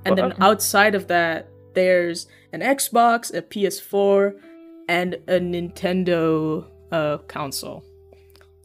and 0.04 0.16
then 0.16 0.34
outside 0.40 0.94
of 0.94 1.08
that, 1.08 1.48
there's 1.78 2.26
an 2.52 2.60
Xbox, 2.60 3.32
a 3.32 3.40
PS4, 3.40 4.34
and 4.88 5.14
a 5.28 5.38
Nintendo 5.38 6.66
uh, 6.90 7.18
console. 7.28 7.84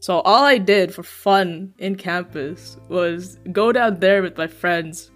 So 0.00 0.20
all 0.20 0.44
I 0.44 0.58
did 0.58 0.92
for 0.92 1.02
fun 1.02 1.72
in 1.78 1.94
campus 1.96 2.76
was 2.88 3.38
go 3.52 3.72
down 3.72 4.00
there 4.00 4.20
with 4.20 4.36
my 4.36 4.46
friends 4.46 5.10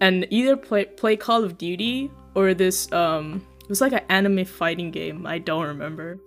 and 0.00 0.26
either 0.30 0.56
play 0.56 0.86
play 0.86 1.14
Call 1.16 1.44
of 1.44 1.56
Duty 1.56 2.10
or 2.34 2.52
this 2.52 2.90
um 2.90 3.46
it 3.60 3.68
was 3.68 3.80
like 3.80 3.92
an 3.92 4.02
anime 4.08 4.44
fighting 4.44 4.90
game. 4.90 5.24
I 5.24 5.38
don't 5.38 5.66
remember. 5.66 6.18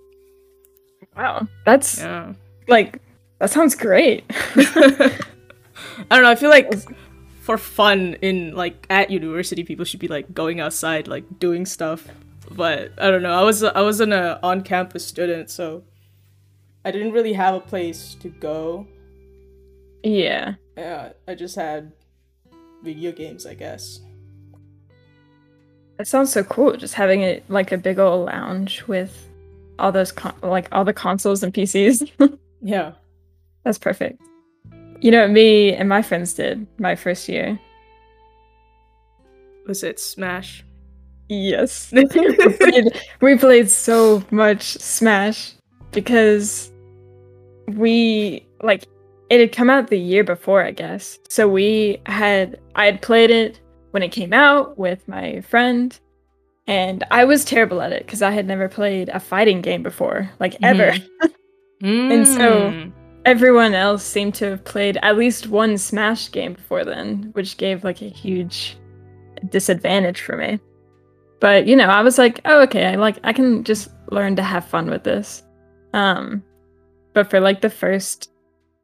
Wow. 1.17 1.49
That's 1.65 1.99
yeah. 1.99 2.31
like 2.69 3.01
that 3.39 3.49
sounds 3.49 3.75
great. 3.75 4.23
I 4.55 5.15
don't 6.09 6.23
know, 6.23 6.29
I 6.29 6.35
feel 6.35 6.49
like 6.49 6.71
for 7.45 7.59
fun 7.59 8.15
in 8.23 8.55
like 8.55 8.87
at 8.89 9.11
university 9.11 9.63
people 9.63 9.85
should 9.85 9.99
be 9.99 10.07
like 10.07 10.33
going 10.33 10.59
outside 10.59 11.07
like 11.07 11.23
doing 11.37 11.63
stuff. 11.63 12.07
But 12.49 12.91
I 12.97 13.11
don't 13.11 13.21
know. 13.21 13.33
I 13.33 13.43
was 13.43 13.63
I 13.63 13.81
wasn't 13.81 14.13
a 14.13 14.39
on 14.41 14.61
campus 14.61 15.05
student, 15.05 15.51
so 15.51 15.83
I 16.83 16.89
didn't 16.89 17.11
really 17.11 17.33
have 17.33 17.53
a 17.53 17.59
place 17.59 18.15
to 18.21 18.29
go. 18.29 18.87
Yeah. 20.03 20.55
Yeah, 20.75 21.13
I 21.27 21.35
just 21.35 21.55
had 21.55 21.91
video 22.83 23.11
games, 23.11 23.45
I 23.45 23.53
guess. 23.53 23.99
It 25.99 26.07
sounds 26.07 26.31
so 26.31 26.43
cool, 26.43 26.75
just 26.77 26.95
having 26.95 27.21
it 27.21 27.43
like 27.47 27.71
a 27.71 27.77
big 27.77 27.99
old 27.99 28.25
lounge 28.25 28.83
with 28.87 29.29
all 29.77 29.91
those 29.91 30.11
con- 30.11 30.35
like 30.41 30.67
all 30.71 30.83
the 30.83 30.93
consoles 30.93 31.43
and 31.43 31.53
PCs. 31.53 32.09
yeah, 32.61 32.93
that's 33.63 33.77
perfect. 33.77 34.19
You 35.01 35.11
know, 35.11 35.27
me 35.27 35.73
and 35.73 35.89
my 35.89 36.01
friends 36.01 36.33
did 36.33 36.65
my 36.79 36.95
first 36.95 37.27
year. 37.29 37.59
Was 39.67 39.83
it 39.83 39.99
Smash? 39.99 40.63
Yes. 41.27 41.91
we, 41.91 42.05
played, 42.05 43.01
we 43.21 43.37
played 43.37 43.69
so 43.69 44.23
much 44.31 44.63
Smash 44.63 45.53
because 45.91 46.71
we 47.67 48.45
like 48.61 48.85
it 49.29 49.39
had 49.39 49.51
come 49.51 49.69
out 49.69 49.87
the 49.87 49.99
year 49.99 50.23
before, 50.23 50.63
I 50.63 50.71
guess. 50.71 51.17
So 51.29 51.47
we 51.47 52.01
had 52.05 52.59
I 52.75 52.85
had 52.85 53.01
played 53.01 53.31
it 53.31 53.59
when 53.91 54.03
it 54.03 54.09
came 54.09 54.33
out 54.33 54.77
with 54.77 55.07
my 55.07 55.41
friend, 55.41 55.97
and 56.67 57.03
I 57.11 57.25
was 57.25 57.43
terrible 57.43 57.81
at 57.81 57.91
it 57.91 58.05
because 58.05 58.21
I 58.21 58.31
had 58.31 58.45
never 58.45 58.69
played 58.69 59.09
a 59.09 59.19
fighting 59.19 59.61
game 59.61 59.81
before, 59.81 60.29
like 60.39 60.55
ever. 60.61 60.93
mm. 61.81 62.13
and 62.13 62.27
so 62.27 62.91
everyone 63.25 63.73
else 63.73 64.03
seemed 64.03 64.35
to 64.35 64.51
have 64.51 64.63
played 64.63 64.97
at 65.01 65.17
least 65.17 65.47
one 65.47 65.77
Smash 65.77 66.31
game 66.31 66.53
before 66.53 66.85
then, 66.85 67.31
which 67.33 67.57
gave 67.57 67.83
like 67.83 68.01
a 68.01 68.09
huge 68.09 68.77
disadvantage 69.49 70.21
for 70.21 70.37
me. 70.37 70.59
But 71.41 71.67
you 71.67 71.75
know, 71.75 71.87
I 71.87 72.01
was 72.01 72.17
like, 72.17 72.39
oh 72.45 72.61
okay, 72.63 72.85
I 72.85 72.95
like 72.95 73.19
I 73.23 73.33
can 73.33 73.63
just 73.63 73.89
learn 74.11 74.35
to 74.37 74.43
have 74.43 74.65
fun 74.65 74.89
with 74.89 75.03
this. 75.03 75.43
Um 75.93 76.43
but 77.13 77.29
for 77.29 77.39
like 77.39 77.61
the 77.61 77.69
first 77.69 78.31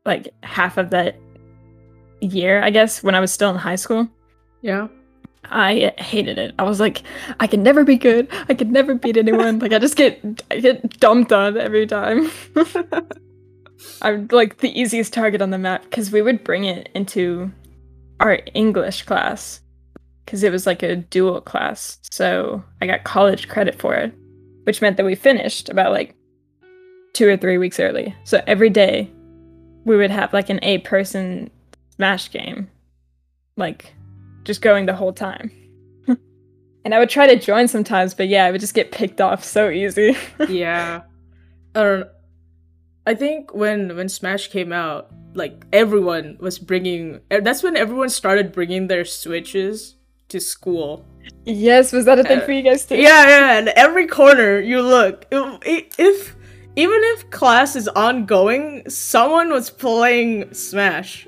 like 0.05 0.33
half 0.43 0.77
of 0.77 0.89
that 0.89 1.17
year, 2.19 2.61
I 2.61 2.71
guess, 2.71 3.03
when 3.03 3.15
I 3.15 3.19
was 3.19 3.31
still 3.31 3.51
in 3.51 3.55
high 3.55 3.75
school. 3.75 4.07
Yeah. 4.61 4.87
I 5.45 5.93
hated 5.97 6.37
it. 6.37 6.53
I 6.59 6.63
was 6.63 6.79
like, 6.79 7.01
I 7.39 7.47
can 7.47 7.63
never 7.63 7.83
be 7.83 7.97
good. 7.97 8.27
I 8.47 8.53
could 8.53 8.71
never 8.71 8.95
beat 8.95 9.17
anyone. 9.17 9.59
like 9.59 9.73
I 9.73 9.79
just 9.79 9.95
get 9.95 10.43
I 10.49 10.59
get 10.59 10.99
dumped 10.99 11.31
on 11.31 11.57
every 11.57 11.87
time. 11.87 12.31
I'm 14.01 14.27
like 14.31 14.59
the 14.59 14.79
easiest 14.79 15.13
target 15.13 15.41
on 15.41 15.51
the 15.51 15.57
map 15.57 15.83
because 15.83 16.11
we 16.11 16.21
would 16.21 16.43
bring 16.43 16.65
it 16.65 16.89
into 16.93 17.51
our 18.19 18.39
English 18.53 19.03
class 19.03 19.61
because 20.25 20.43
it 20.43 20.51
was 20.51 20.65
like 20.65 20.83
a 20.83 20.95
dual 20.95 21.41
class. 21.41 21.99
So 22.09 22.63
I 22.81 22.87
got 22.87 23.03
college 23.03 23.47
credit 23.47 23.75
for 23.75 23.95
it, 23.95 24.13
which 24.63 24.81
meant 24.81 24.97
that 24.97 25.05
we 25.05 25.15
finished 25.15 25.69
about 25.69 25.91
like 25.91 26.15
two 27.13 27.27
or 27.27 27.37
three 27.37 27.57
weeks 27.57 27.79
early. 27.79 28.15
So 28.23 28.41
every 28.47 28.69
day 28.69 29.09
we 29.85 29.97
would 29.97 30.11
have 30.11 30.33
like 30.33 30.49
an 30.49 30.59
eight 30.61 30.83
person 30.83 31.49
smash 31.95 32.31
game. 32.31 32.69
Like 33.57 33.93
just 34.43 34.61
going 34.61 34.85
the 34.85 34.95
whole 34.95 35.13
time. 35.13 35.51
And 36.83 36.95
I 36.95 36.99
would 36.99 37.11
try 37.11 37.27
to 37.27 37.37
join 37.37 37.67
sometimes, 37.67 38.15
but 38.15 38.27
yeah, 38.27 38.45
I 38.45 38.51
would 38.51 38.59
just 38.59 38.73
get 38.73 38.91
picked 38.91 39.21
off 39.21 39.43
so 39.43 39.69
easy. 39.69 40.17
yeah. 40.49 41.01
Uh, 41.75 42.05
I 43.11 43.13
think 43.13 43.53
when 43.53 43.93
when 43.97 44.07
Smash 44.07 44.47
came 44.47 44.71
out, 44.71 45.11
like 45.33 45.65
everyone 45.73 46.37
was 46.39 46.57
bringing. 46.57 47.19
That's 47.29 47.61
when 47.61 47.75
everyone 47.75 48.07
started 48.07 48.53
bringing 48.53 48.87
their 48.87 49.03
Switches 49.03 49.95
to 50.29 50.39
school. 50.39 51.03
Yes, 51.43 51.91
was 51.91 52.05
that 52.05 52.19
a 52.19 52.23
thing 52.23 52.39
uh, 52.39 52.45
for 52.45 52.53
you 52.53 52.61
guys 52.61 52.85
too? 52.85 52.95
Yeah, 52.95 53.27
yeah. 53.27 53.57
And 53.57 53.67
every 53.75 54.07
corner 54.07 54.61
you 54.61 54.81
look, 54.81 55.25
if, 55.29 55.99
if 55.99 56.35
even 56.77 56.99
if 57.11 57.29
class 57.31 57.75
is 57.75 57.89
ongoing, 57.89 58.89
someone 58.89 59.49
was 59.49 59.69
playing 59.69 60.53
Smash. 60.53 61.27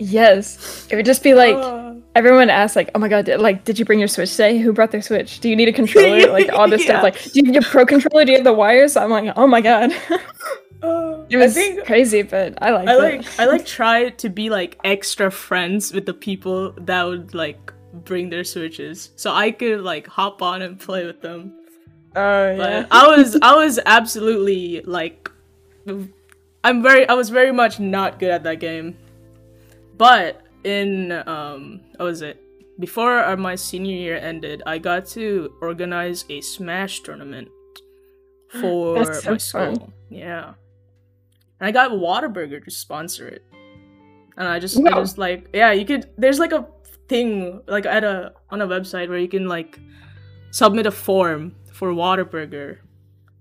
yes, 0.00 0.88
it 0.90 0.96
would 0.96 1.06
just 1.06 1.22
be 1.22 1.34
like. 1.34 1.54
Uh 1.54 1.86
everyone 2.16 2.48
asks 2.48 2.74
like, 2.74 2.90
"Oh 2.94 2.98
my 2.98 3.08
god, 3.08 3.26
did, 3.26 3.40
like, 3.40 3.64
did 3.64 3.78
you 3.78 3.84
bring 3.84 3.98
your 3.98 4.08
Switch 4.08 4.30
today? 4.30 4.58
Who 4.58 4.72
brought 4.72 4.90
their 4.90 5.02
Switch? 5.02 5.38
Do 5.38 5.50
you 5.50 5.54
need 5.54 5.68
a 5.68 5.72
controller? 5.72 6.32
Like 6.36 6.50
all 6.50 6.68
this 6.68 6.80
yeah. 6.80 7.00
stuff. 7.00 7.02
Like, 7.02 7.22
do 7.22 7.30
you 7.34 7.42
need 7.42 7.56
a 7.56 7.62
pro 7.62 7.84
controller? 7.84 8.24
Do 8.24 8.32
you 8.32 8.38
have 8.38 8.44
the 8.44 8.52
wires?" 8.52 8.96
I'm 8.96 9.10
like, 9.10 9.32
"Oh 9.36 9.46
my 9.46 9.60
god." 9.60 9.92
Uh, 10.82 11.24
it 11.28 11.36
was 11.36 11.58
crazy, 11.84 12.22
but 12.22 12.62
I 12.62 12.70
like. 12.70 12.88
I 12.88 12.96
like. 12.96 13.20
It. 13.20 13.40
I 13.40 13.46
like 13.46 13.66
try 13.78 14.10
to 14.10 14.28
be 14.28 14.50
like 14.50 14.78
extra 14.84 15.30
friends 15.30 15.92
with 15.92 16.06
the 16.06 16.14
people 16.14 16.72
that 16.78 17.02
would 17.02 17.34
like 17.34 17.72
bring 17.92 18.30
their 18.30 18.44
switches, 18.44 19.10
so 19.16 19.32
I 19.32 19.50
could 19.50 19.80
like 19.80 20.06
hop 20.06 20.42
on 20.42 20.62
and 20.62 20.78
play 20.78 21.06
with 21.06 21.20
them. 21.20 21.54
Oh 22.14 22.54
yeah. 22.54 22.86
I 22.90 23.16
was 23.16 23.38
I 23.42 23.54
was 23.54 23.78
absolutely 23.84 24.82
like, 24.82 25.30
I'm 26.64 26.82
very 26.82 27.08
I 27.08 27.14
was 27.14 27.30
very 27.30 27.52
much 27.52 27.80
not 27.80 28.18
good 28.18 28.30
at 28.30 28.42
that 28.44 28.60
game, 28.60 28.96
but 29.96 30.42
in 30.66 31.12
um 31.28 31.80
what 31.96 32.06
was 32.06 32.22
it 32.22 32.42
before 32.80 33.36
my 33.36 33.54
senior 33.54 33.94
year 33.94 34.16
ended 34.16 34.62
i 34.66 34.76
got 34.76 35.06
to 35.06 35.54
organize 35.62 36.24
a 36.28 36.40
smash 36.40 37.00
tournament 37.00 37.48
for 38.60 39.04
so 39.04 39.30
my 39.30 39.36
school 39.36 39.76
fun. 39.76 39.92
yeah 40.10 40.54
and 41.60 41.68
i 41.68 41.72
got 41.72 41.92
a 41.92 41.94
Whataburger 41.94 42.64
to 42.64 42.70
sponsor 42.70 43.28
it. 43.28 43.44
And 44.36 44.46
i 44.46 44.58
just 44.58 44.78
i 44.78 44.90
just 44.90 45.18
like 45.18 45.48
yeah 45.54 45.72
you 45.72 45.84
could 45.84 46.10
there's 46.18 46.38
like 46.38 46.52
a 46.52 46.66
thing 47.08 47.62
like 47.66 47.86
at 47.86 48.04
a 48.04 48.32
on 48.50 48.60
a 48.60 48.66
website 48.66 49.08
where 49.08 49.18
you 49.18 49.28
can 49.28 49.48
like 49.48 49.78
submit 50.50 50.86
a 50.86 50.90
form 50.90 51.54
for 51.72 51.90
Whataburger 51.90 52.78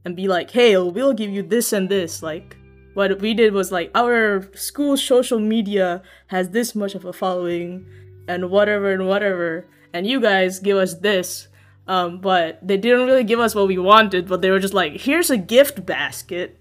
and 0.03 0.15
be 0.15 0.27
like 0.27 0.51
hey 0.51 0.77
we'll 0.77 1.13
give 1.13 1.31
you 1.31 1.43
this 1.43 1.73
and 1.73 1.89
this. 1.89 2.21
Like 2.21 2.57
what 2.93 3.19
we 3.19 3.33
did 3.33 3.53
was 3.53 3.71
like 3.71 3.91
our 3.95 4.49
school 4.55 4.97
social 4.97 5.39
media 5.39 6.01
has 6.27 6.49
this 6.49 6.75
much 6.75 6.95
of 6.95 7.05
a 7.05 7.13
following 7.13 7.85
and 8.27 8.49
whatever 8.49 8.91
and 8.91 9.07
whatever 9.07 9.67
and 9.93 10.07
you 10.07 10.19
guys 10.21 10.59
give 10.59 10.77
us 10.77 10.95
this. 10.95 11.47
Um, 11.87 12.19
but 12.19 12.65
they 12.65 12.77
didn't 12.77 13.05
really 13.05 13.23
give 13.23 13.39
us 13.39 13.53
what 13.53 13.67
we 13.67 13.77
wanted 13.77 14.27
but 14.27 14.41
they 14.41 14.51
were 14.51 14.59
just 14.59 14.73
like 14.73 14.93
here's 15.01 15.29
a 15.29 15.37
gift 15.37 15.85
basket. 15.85 16.59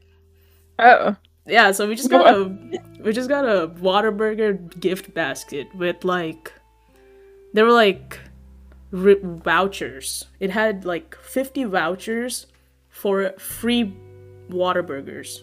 Oh 0.78 1.16
yeah 1.46 1.70
so 1.72 1.88
we 1.88 1.94
just 1.94 2.10
got 2.10 2.26
a 2.26 2.44
we 3.00 3.12
just 3.12 3.28
got 3.28 3.44
a 3.44 3.68
Whataburger 3.68 4.80
gift 4.80 5.12
basket 5.14 5.66
with 5.74 6.04
like 6.04 6.52
there 7.52 7.64
were 7.64 7.72
like 7.72 8.18
r- 8.92 9.16
vouchers 9.22 10.26
it 10.40 10.50
had 10.50 10.84
like 10.84 11.14
50 11.16 11.64
vouchers 11.64 12.46
for 12.88 13.32
free 13.38 13.94
Whataburgers 14.50 15.40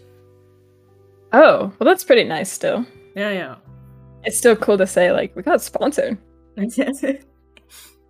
Oh, 1.34 1.72
well, 1.80 1.86
that's 1.86 2.04
pretty 2.04 2.26
nice 2.26 2.52
still. 2.52 2.86
Yeah, 3.16 3.32
yeah. 3.32 3.56
It's 4.24 4.38
still 4.38 4.56
cool 4.56 4.78
to 4.78 4.86
say, 4.86 5.12
like, 5.12 5.36
we 5.36 5.44
got 5.44 5.62
sponsored. 5.62 6.18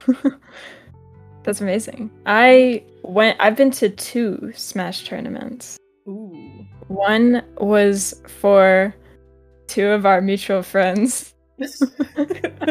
that's 1.44 1.62
amazing. 1.62 2.10
I 2.26 2.84
went, 3.04 3.38
I've 3.40 3.56
been 3.56 3.72
to 3.72 3.90
two 3.90 4.52
Smash 4.56 5.06
tournaments. 5.06 5.78
One 6.94 7.44
was 7.58 8.22
for 8.28 8.94
two 9.68 9.88
of 9.88 10.06
our 10.06 10.22
mutual 10.22 10.64
friends. 10.64 11.34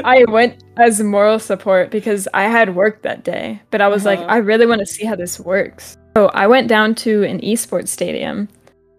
I 0.04 0.24
went 0.28 0.62
as 0.76 1.00
moral 1.00 1.38
support 1.38 1.90
because 1.90 2.26
I 2.34 2.44
had 2.44 2.74
work 2.74 3.02
that 3.02 3.24
day, 3.24 3.62
but 3.70 3.80
I 3.80 3.88
was 3.88 4.04
uh-huh. 4.04 4.22
like, 4.22 4.30
I 4.30 4.38
really 4.38 4.66
want 4.66 4.80
to 4.80 4.86
see 4.86 5.04
how 5.04 5.14
this 5.14 5.38
works. 5.38 5.96
So 6.16 6.28
I 6.28 6.46
went 6.46 6.68
down 6.68 6.94
to 6.96 7.22
an 7.24 7.40
esports 7.40 7.88
stadium 7.88 8.48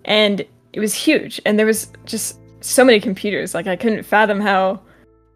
and 0.06 0.46
it 0.74 0.80
was 0.80 0.94
huge 0.94 1.42
and 1.46 1.58
there 1.60 1.66
was 1.66 1.92
just 2.06 2.40
so 2.62 2.84
many 2.84 3.00
computers 3.00 3.54
like 3.54 3.68
i 3.68 3.76
couldn't 3.76 4.04
fathom 4.04 4.40
how 4.40 4.80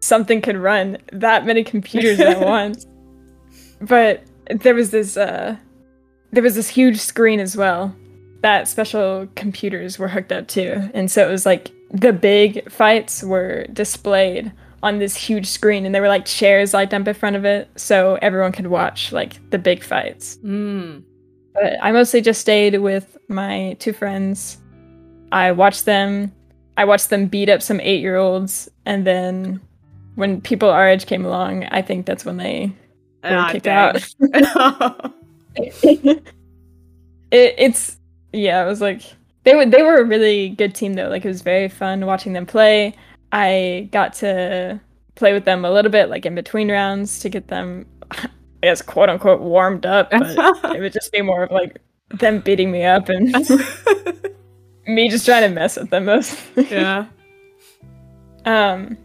something 0.00 0.40
could 0.40 0.56
run 0.56 0.98
that 1.12 1.44
many 1.44 1.64
computers 1.64 2.20
at 2.20 2.40
once 2.46 2.86
but 3.80 4.22
there 4.60 4.74
was 4.74 4.90
this 4.90 5.16
uh 5.16 5.56
there 6.32 6.42
was 6.42 6.54
this 6.54 6.68
huge 6.68 6.98
screen 6.98 7.40
as 7.40 7.56
well 7.56 7.94
that 8.46 8.68
special 8.68 9.28
computers 9.34 9.98
were 9.98 10.08
hooked 10.08 10.32
up 10.32 10.46
to 10.46 10.90
and 10.94 11.10
so 11.10 11.26
it 11.26 11.30
was 11.30 11.44
like 11.44 11.72
the 11.90 12.12
big 12.12 12.70
fights 12.70 13.22
were 13.22 13.66
displayed 13.72 14.52
on 14.82 14.98
this 14.98 15.16
huge 15.16 15.46
screen 15.46 15.84
and 15.84 15.94
there 15.94 16.02
were 16.02 16.08
like 16.08 16.24
chairs 16.24 16.72
lined 16.72 16.94
up 16.94 17.06
in 17.06 17.14
front 17.14 17.36
of 17.36 17.44
it 17.44 17.68
so 17.76 18.18
everyone 18.22 18.52
could 18.52 18.68
watch 18.68 19.12
like 19.12 19.38
the 19.50 19.58
big 19.58 19.82
fights 19.82 20.38
mm. 20.44 21.02
but 21.54 21.72
i 21.82 21.92
mostly 21.92 22.20
just 22.20 22.40
stayed 22.40 22.78
with 22.80 23.16
my 23.28 23.76
two 23.78 23.92
friends 23.92 24.58
I 25.32 25.52
watched 25.52 25.84
them. 25.84 26.32
I 26.76 26.84
watched 26.84 27.10
them 27.10 27.26
beat 27.26 27.48
up 27.48 27.62
some 27.62 27.80
eight 27.80 28.00
year 28.00 28.16
olds, 28.16 28.68
and 28.84 29.06
then 29.06 29.60
when 30.14 30.40
people 30.40 30.68
our 30.70 30.88
age 30.88 31.06
came 31.06 31.24
along, 31.24 31.64
I 31.64 31.82
think 31.82 32.06
that's 32.06 32.24
when 32.24 32.36
they 32.36 32.72
were 33.24 33.30
ah, 33.30 33.52
kicked 33.52 33.64
dang. 33.64 34.00
out. 34.26 35.12
it, 35.56 36.22
it's 37.30 37.95
yeah, 38.36 38.62
it 38.62 38.66
was 38.66 38.80
like 38.80 39.02
they 39.44 39.54
were 39.54 39.66
they 39.66 39.82
were 39.82 39.96
a 39.96 40.04
really 40.04 40.50
good 40.50 40.74
team 40.74 40.94
though. 40.94 41.08
Like 41.08 41.24
it 41.24 41.28
was 41.28 41.42
very 41.42 41.68
fun 41.68 42.04
watching 42.06 42.32
them 42.32 42.46
play. 42.46 42.94
I 43.32 43.88
got 43.92 44.14
to 44.14 44.80
play 45.14 45.32
with 45.32 45.44
them 45.44 45.64
a 45.64 45.70
little 45.70 45.90
bit, 45.90 46.08
like 46.08 46.26
in 46.26 46.34
between 46.34 46.70
rounds, 46.70 47.18
to 47.20 47.28
get 47.28 47.48
them, 47.48 47.86
I 48.10 48.28
guess, 48.62 48.82
quote 48.82 49.08
unquote, 49.08 49.40
warmed 49.40 49.86
up. 49.86 50.10
But 50.10 50.76
it 50.76 50.80
would 50.80 50.92
just 50.92 51.12
be 51.12 51.22
more 51.22 51.44
of 51.44 51.50
like 51.50 51.80
them 52.10 52.40
beating 52.40 52.70
me 52.70 52.84
up 52.84 53.08
and 53.08 53.32
me 54.86 55.08
just 55.08 55.26
trying 55.26 55.42
to 55.42 55.48
mess 55.48 55.76
with 55.76 55.90
them 55.90 56.04
most. 56.04 56.38
yeah. 56.56 57.06
Um, 58.44 58.96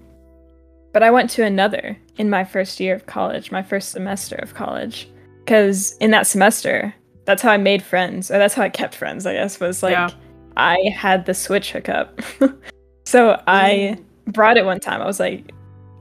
but 0.94 1.02
I 1.02 1.10
went 1.10 1.32
to 1.32 1.44
another 1.44 1.98
in 2.17 2.30
my 2.30 2.44
first 2.44 2.80
year 2.80 2.94
of 2.94 3.08
college, 3.08 3.52
my 3.52 3.63
first 3.63 3.89
semester 3.89 4.36
of 4.36 4.54
college, 4.54 5.10
because 5.39 5.98
in 5.98 6.12
that 6.12 6.28
semester, 6.28 6.94
that's 7.25 7.41
how 7.41 7.51
I 7.51 7.57
made 7.57 7.84
friends, 7.84 8.31
or 8.31 8.38
that's 8.38 8.53
how 8.53 8.63
I 8.63 8.69
kept 8.69 8.95
friends. 8.95 9.25
I 9.25 9.34
guess 9.34 9.60
was 9.60 9.84
like 9.84 9.93
yeah. 9.93 10.10
I 10.57 10.77
had 10.95 11.25
the 11.25 11.34
Switch 11.34 11.71
hookup, 11.71 12.21
so 13.05 13.41
I 13.47 13.97
mm. 13.97 14.34
brought 14.34 14.57
it 14.57 14.65
one 14.65 14.79
time. 14.79 15.01
I 15.01 15.05
was 15.05 15.19
like, 15.19 15.51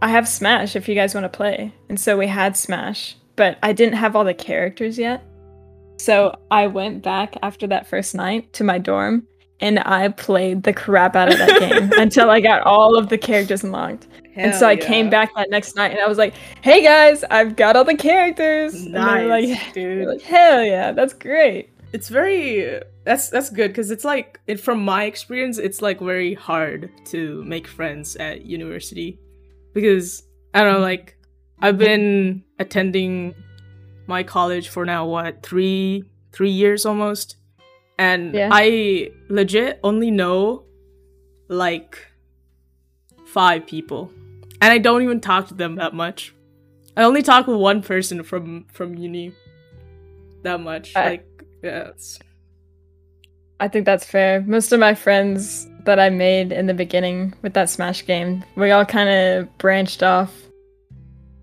I 0.03 0.09
have 0.09 0.29
Smash 0.29 0.77
if 0.77 0.89
you 0.89 0.95
guys 0.95 1.15
want 1.15 1.25
to 1.25 1.37
play, 1.37 1.73
and 1.89 1.99
so 1.99 2.17
we 2.17 2.27
had 2.27 2.57
Smash, 2.57 3.17
but 3.37 3.59
I 3.63 3.73
didn't 3.73 3.97
have 3.97 4.17
all 4.17 4.25
the 4.25 4.35
characters 4.35 4.99
yet. 4.99 5.25
So 5.99 6.35
I 6.51 6.67
went 6.67 7.03
back 7.03 7.37
after 7.43 7.67
that 7.67 7.87
first 7.87 8.15
night 8.15 8.51
to 8.55 8.65
my 8.65 8.79
dorm 8.79 9.27
and 9.61 9.81
I 9.81 10.09
played 10.09 10.63
the 10.63 10.73
crap 10.73 11.15
out 11.15 11.31
of 11.31 11.39
that 11.39 11.61
game 11.61 11.91
until 11.99 12.31
I 12.31 12.41
got 12.41 12.63
all 12.63 12.97
of 12.97 13.09
the 13.09 13.19
characters 13.19 13.63
unlocked. 13.63 14.07
Hell 14.35 14.47
and 14.47 14.55
so 14.55 14.69
I 14.69 14.73
yeah. 14.73 14.87
came 14.87 15.11
back 15.11 15.35
that 15.35 15.51
next 15.51 15.77
night 15.77 15.91
and 15.93 16.01
I 16.01 16.07
was 16.07 16.19
like, 16.19 16.35
"Hey 16.63 16.83
guys, 16.83 17.25
I've 17.25 17.57
got 17.57 17.77
all 17.77 17.85
the 17.85 17.97
characters." 17.97 18.87
Nice, 18.87 19.29
like, 19.51 19.75
dude. 19.75 20.07
Like, 20.07 20.23
Hell 20.23 20.65
yeah, 20.65 20.93
that's 20.93 21.13
great. 21.13 21.71
It's 21.93 22.09
very 22.09 22.81
that's 23.05 23.29
that's 23.29 23.51
good 23.51 23.69
because 23.69 23.91
it's 23.91 24.05
like 24.05 24.41
it, 24.47 24.61
from 24.61 24.85
my 24.85 25.05
experience, 25.05 25.59
it's 25.59 25.83
like 25.83 26.01
very 26.01 26.35
hard 26.35 26.91
to 27.07 27.43
make 27.45 27.67
friends 27.67 28.17
at 28.17 28.47
university 28.47 29.19
because 29.75 30.23
I 30.55 30.63
don't 30.63 30.73
know, 30.73 30.75
mm-hmm. 30.77 30.83
like 30.85 31.17
I've 31.61 31.79
been 31.79 32.45
attending 32.59 33.35
my 34.07 34.23
college 34.23 34.69
for 34.69 34.85
now 34.85 35.07
what 35.07 35.43
three 35.43 36.05
three 36.33 36.51
years 36.51 36.87
almost 36.87 37.37
and 38.01 38.35
yeah. 38.35 38.49
I 38.51 39.11
legit 39.29 39.79
only 39.85 40.11
know 40.11 40.65
like 41.49 41.99
five 43.27 43.67
people, 43.67 44.11
and 44.61 44.73
I 44.73 44.79
don't 44.79 45.03
even 45.03 45.21
talk 45.21 45.49
to 45.49 45.55
them 45.55 45.77
that 45.77 45.95
much. 45.95 46.35
I 46.97 47.05
only 47.05 47.23
talk 47.23 47.47
with 47.47 47.57
one 47.57 47.83
person 47.83 48.23
from 48.23 48.67
from 48.73 48.95
uni. 48.95 49.33
That 50.43 50.61
much, 50.61 50.97
I, 50.97 51.09
like 51.09 51.45
yeah. 51.63 51.91
I 53.61 53.69
think 53.69 53.85
that's 53.85 54.07
fair. 54.07 54.43
Most 54.43 54.73
of 54.73 54.81
my 54.81 54.95
friends 54.95 55.69
that 55.85 56.01
I 56.01 56.09
made 56.09 56.51
in 56.51 56.67
the 56.67 56.75
beginning 56.75 57.35
with 57.43 57.53
that 57.55 57.69
Smash 57.69 58.07
game, 58.07 58.43
we 58.57 58.71
all 58.71 58.87
kind 58.87 59.09
of 59.09 59.59
branched 59.59 60.03
off. 60.03 60.35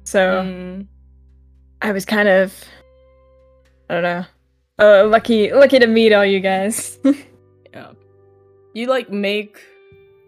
So 0.03 0.43
mm. 0.43 0.88
I 1.82 1.91
was 1.91 2.06
kind 2.06 2.27
of, 2.27 2.53
I 3.89 3.93
don't 3.93 4.03
know. 4.03 4.25
Uh, 4.80 5.08
lucky, 5.08 5.51
lucky 5.51 5.77
to 5.80 5.88
meet 5.88 6.12
all 6.12 6.25
you 6.25 6.39
guys. 6.39 6.97
yeah, 7.73 7.91
you 8.73 8.88
like 8.88 9.12
make, 9.12 9.60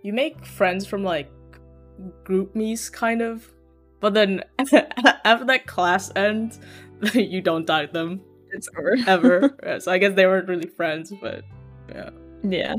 you 0.04 0.13
make 0.13 0.45
friends 0.45 0.86
from 0.86 1.04
like 1.04 1.32
GroupMe's 2.23 2.89
kind 2.89 3.21
of, 3.21 3.49
but 3.99 4.13
then 4.13 4.43
after 5.23 5.45
that 5.45 5.65
class 5.67 6.12
ends, 6.15 6.59
you 7.13 7.41
don't 7.41 7.65
to 7.65 7.91
them 7.91 8.21
It's 8.51 8.69
over. 8.77 8.95
ever. 9.07 9.57
Yeah, 9.63 9.79
so 9.79 9.91
I 9.91 9.97
guess 9.97 10.13
they 10.15 10.25
weren't 10.25 10.47
really 10.47 10.67
friends, 10.69 11.12
but 11.21 11.43
yeah. 11.89 12.09
Yeah. 12.43 12.75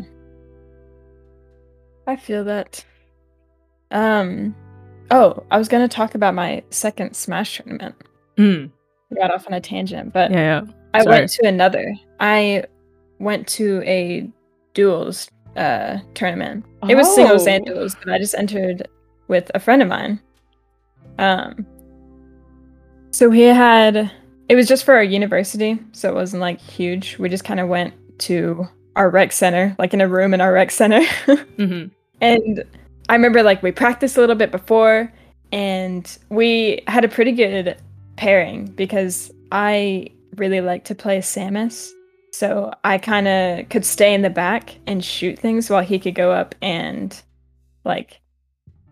I 2.07 2.17
feel 2.17 2.45
that. 2.45 2.85
Um 3.91 4.55
oh, 5.11 5.45
I 5.51 5.59
was 5.59 5.69
gonna 5.69 5.89
talk 5.89 6.15
about 6.15 6.35
my 6.35 6.63
second 6.71 7.15
Smash 7.15 7.57
tournament. 7.57 7.95
Mm. 8.37 8.71
I 9.11 9.15
got 9.17 9.33
off 9.35 9.47
on 9.47 9.53
a 9.55 9.61
tangent, 9.61 10.13
but 10.13 10.31
Yeah, 10.31 10.63
yeah. 10.65 10.73
I 10.95 11.03
went 11.05 11.31
to 11.33 11.47
another. 11.47 11.95
I 12.21 12.65
went 13.19 13.47
to 13.49 13.83
a 13.85 14.29
duels 14.75 15.29
uh 15.57 15.99
tournament. 16.15 16.65
It 16.89 16.95
was 16.95 17.13
singles 17.15 17.47
and 17.47 17.69
Oh. 17.69 17.75
duels, 17.75 17.97
but 17.97 18.13
I 18.13 18.19
just 18.19 18.35
entered 18.35 18.89
with 19.31 19.51
a 19.55 19.61
friend 19.61 19.81
of 19.81 19.89
mine. 19.89 20.21
Um 21.19 21.67
so 23.13 23.31
he 23.31 23.43
had 23.43 24.11
it 24.49 24.57
was 24.57 24.67
just 24.67 24.85
for 24.85 24.95
our 24.95 25.03
university, 25.03 25.79
so 25.93 26.11
it 26.11 26.15
wasn't 26.15 26.41
like 26.41 26.61
huge. 26.61 27.17
We 27.19 27.29
just 27.29 27.45
kind 27.45 27.61
of 27.61 27.69
went 27.69 27.95
to 28.21 28.67
our 28.97 29.09
rec 29.09 29.33
center, 29.33 29.75
like 29.79 29.95
in 29.95 30.01
a 30.01 30.09
room 30.09 30.35
in 30.35 30.41
our 30.41 30.53
rec 30.53 30.71
center. 30.71 31.05
hmm 31.57 31.87
And 32.21 32.65
I 33.09 33.15
remember 33.15 33.43
like 33.43 33.63
we 33.63 33.73
practiced 33.73 34.17
a 34.17 34.21
little 34.21 34.37
bit 34.37 34.51
before 34.51 35.13
and 35.53 36.19
we 36.29 36.83
had 36.87 37.05
a 37.05 37.09
pretty 37.09 37.33
good 37.33 37.77
pairing 38.17 38.67
because 38.67 39.33
I 39.53 40.09
really 40.37 40.61
like 40.61 40.85
to 40.87 40.95
play 40.95 41.19
Samus. 41.19 41.91
So 42.33 42.73
I 42.85 42.99
kind 42.99 43.27
of 43.27 43.69
could 43.69 43.85
stay 43.85 44.15
in 44.15 44.23
the 44.23 44.31
back 44.31 44.77
and 44.87 45.05
shoot 45.05 45.39
things 45.39 45.69
while 45.69 45.83
he 45.83 45.99
could 45.99 46.15
go 46.15 46.31
up 46.33 46.55
and 46.63 47.21
like 47.85 48.20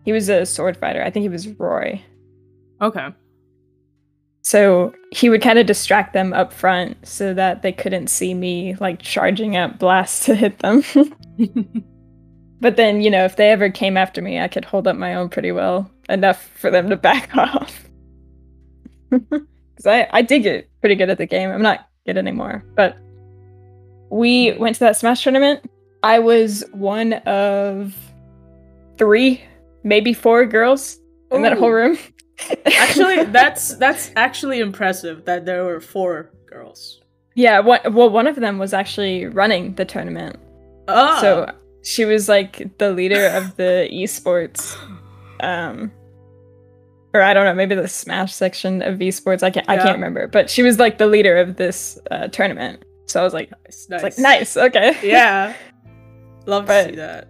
he 0.05 0.11
was 0.11 0.29
a 0.29 0.45
sword 0.45 0.77
fighter. 0.77 1.03
I 1.03 1.09
think 1.09 1.23
he 1.23 1.29
was 1.29 1.47
Roy. 1.47 2.01
Okay. 2.81 3.07
So 4.41 4.93
he 5.11 5.29
would 5.29 5.41
kind 5.41 5.59
of 5.59 5.65
distract 5.65 6.13
them 6.13 6.33
up 6.33 6.53
front 6.53 7.05
so 7.05 7.33
that 7.33 7.61
they 7.61 7.71
couldn't 7.71 8.07
see 8.07 8.33
me 8.33 8.75
like 8.79 8.99
charging 9.01 9.55
up 9.55 9.77
blasts 9.79 10.25
to 10.25 10.35
hit 10.35 10.59
them. 10.59 10.83
But 12.61 12.75
then, 12.75 13.01
you 13.01 13.09
know, 13.09 13.23
if 13.23 13.35
they 13.35 13.49
ever 13.51 13.69
came 13.69 13.95
after 13.95 14.21
me, 14.21 14.39
I 14.39 14.47
could 14.47 14.65
hold 14.65 14.87
up 14.87 14.97
my 14.97 15.15
own 15.15 15.29
pretty 15.29 15.51
well 15.51 15.89
enough 16.09 16.49
for 16.55 16.69
them 16.69 16.89
to 16.89 16.97
back 16.97 17.29
off. 17.37 17.85
Because 19.09 19.85
I, 19.85 20.07
I 20.11 20.21
did 20.21 20.43
get 20.43 20.69
pretty 20.81 20.95
good 20.95 21.09
at 21.09 21.17
the 21.17 21.25
game. 21.25 21.49
I'm 21.49 21.61
not 21.61 21.87
good 22.05 22.17
anymore. 22.17 22.63
But 22.75 22.97
we 24.09 24.53
went 24.53 24.75
to 24.75 24.81
that 24.81 24.97
Smash 24.97 25.23
tournament. 25.23 25.69
I 26.03 26.19
was 26.19 26.63
one 26.71 27.13
of 27.13 27.95
three, 28.97 29.41
maybe 29.83 30.13
four 30.13 30.45
girls 30.45 30.97
in 31.31 31.41
that 31.43 31.57
whole 31.57 31.71
room. 31.71 31.97
Actually, 32.65 33.25
that's 33.39 33.75
that's 33.75 34.11
actually 34.15 34.59
impressive 34.59 35.25
that 35.25 35.45
there 35.45 35.65
were 35.65 35.81
four 35.81 36.31
girls. 36.45 37.01
yeah. 37.35 37.59
What, 37.59 37.93
well, 37.93 38.09
one 38.09 38.27
of 38.27 38.35
them 38.37 38.57
was 38.59 38.73
actually 38.73 39.25
running 39.27 39.75
the 39.75 39.85
tournament. 39.85 40.37
Oh, 40.87 41.19
So 41.21 41.51
she 41.83 42.05
was 42.05 42.27
like 42.29 42.77
the 42.77 42.91
leader 42.91 43.27
of 43.27 43.55
the 43.57 43.89
esports, 43.91 44.75
um, 45.41 45.91
or 47.13 47.21
I 47.21 47.33
don't 47.33 47.45
know, 47.45 47.53
maybe 47.53 47.75
the 47.75 47.87
Smash 47.87 48.33
section 48.33 48.81
of 48.81 48.99
esports. 48.99 49.43
I 49.43 49.49
can't, 49.51 49.69
I 49.69 49.77
can't 49.77 49.95
remember, 49.95 50.27
but 50.27 50.49
she 50.49 50.63
was 50.63 50.79
like 50.79 50.97
the 50.97 51.07
leader 51.07 51.37
of 51.37 51.57
this 51.57 51.99
uh, 52.11 52.27
tournament. 52.29 52.83
So 53.07 53.19
I 53.19 53.23
was 53.23 53.33
like, 53.33 53.51
nice, 53.65 53.87
it's 53.89 54.03
like 54.03 54.17
nice, 54.17 54.57
okay, 54.57 54.95
Yeah, 55.03 55.53
love 56.45 56.67
to 56.67 56.85
see 56.85 56.95
that. 56.95 57.27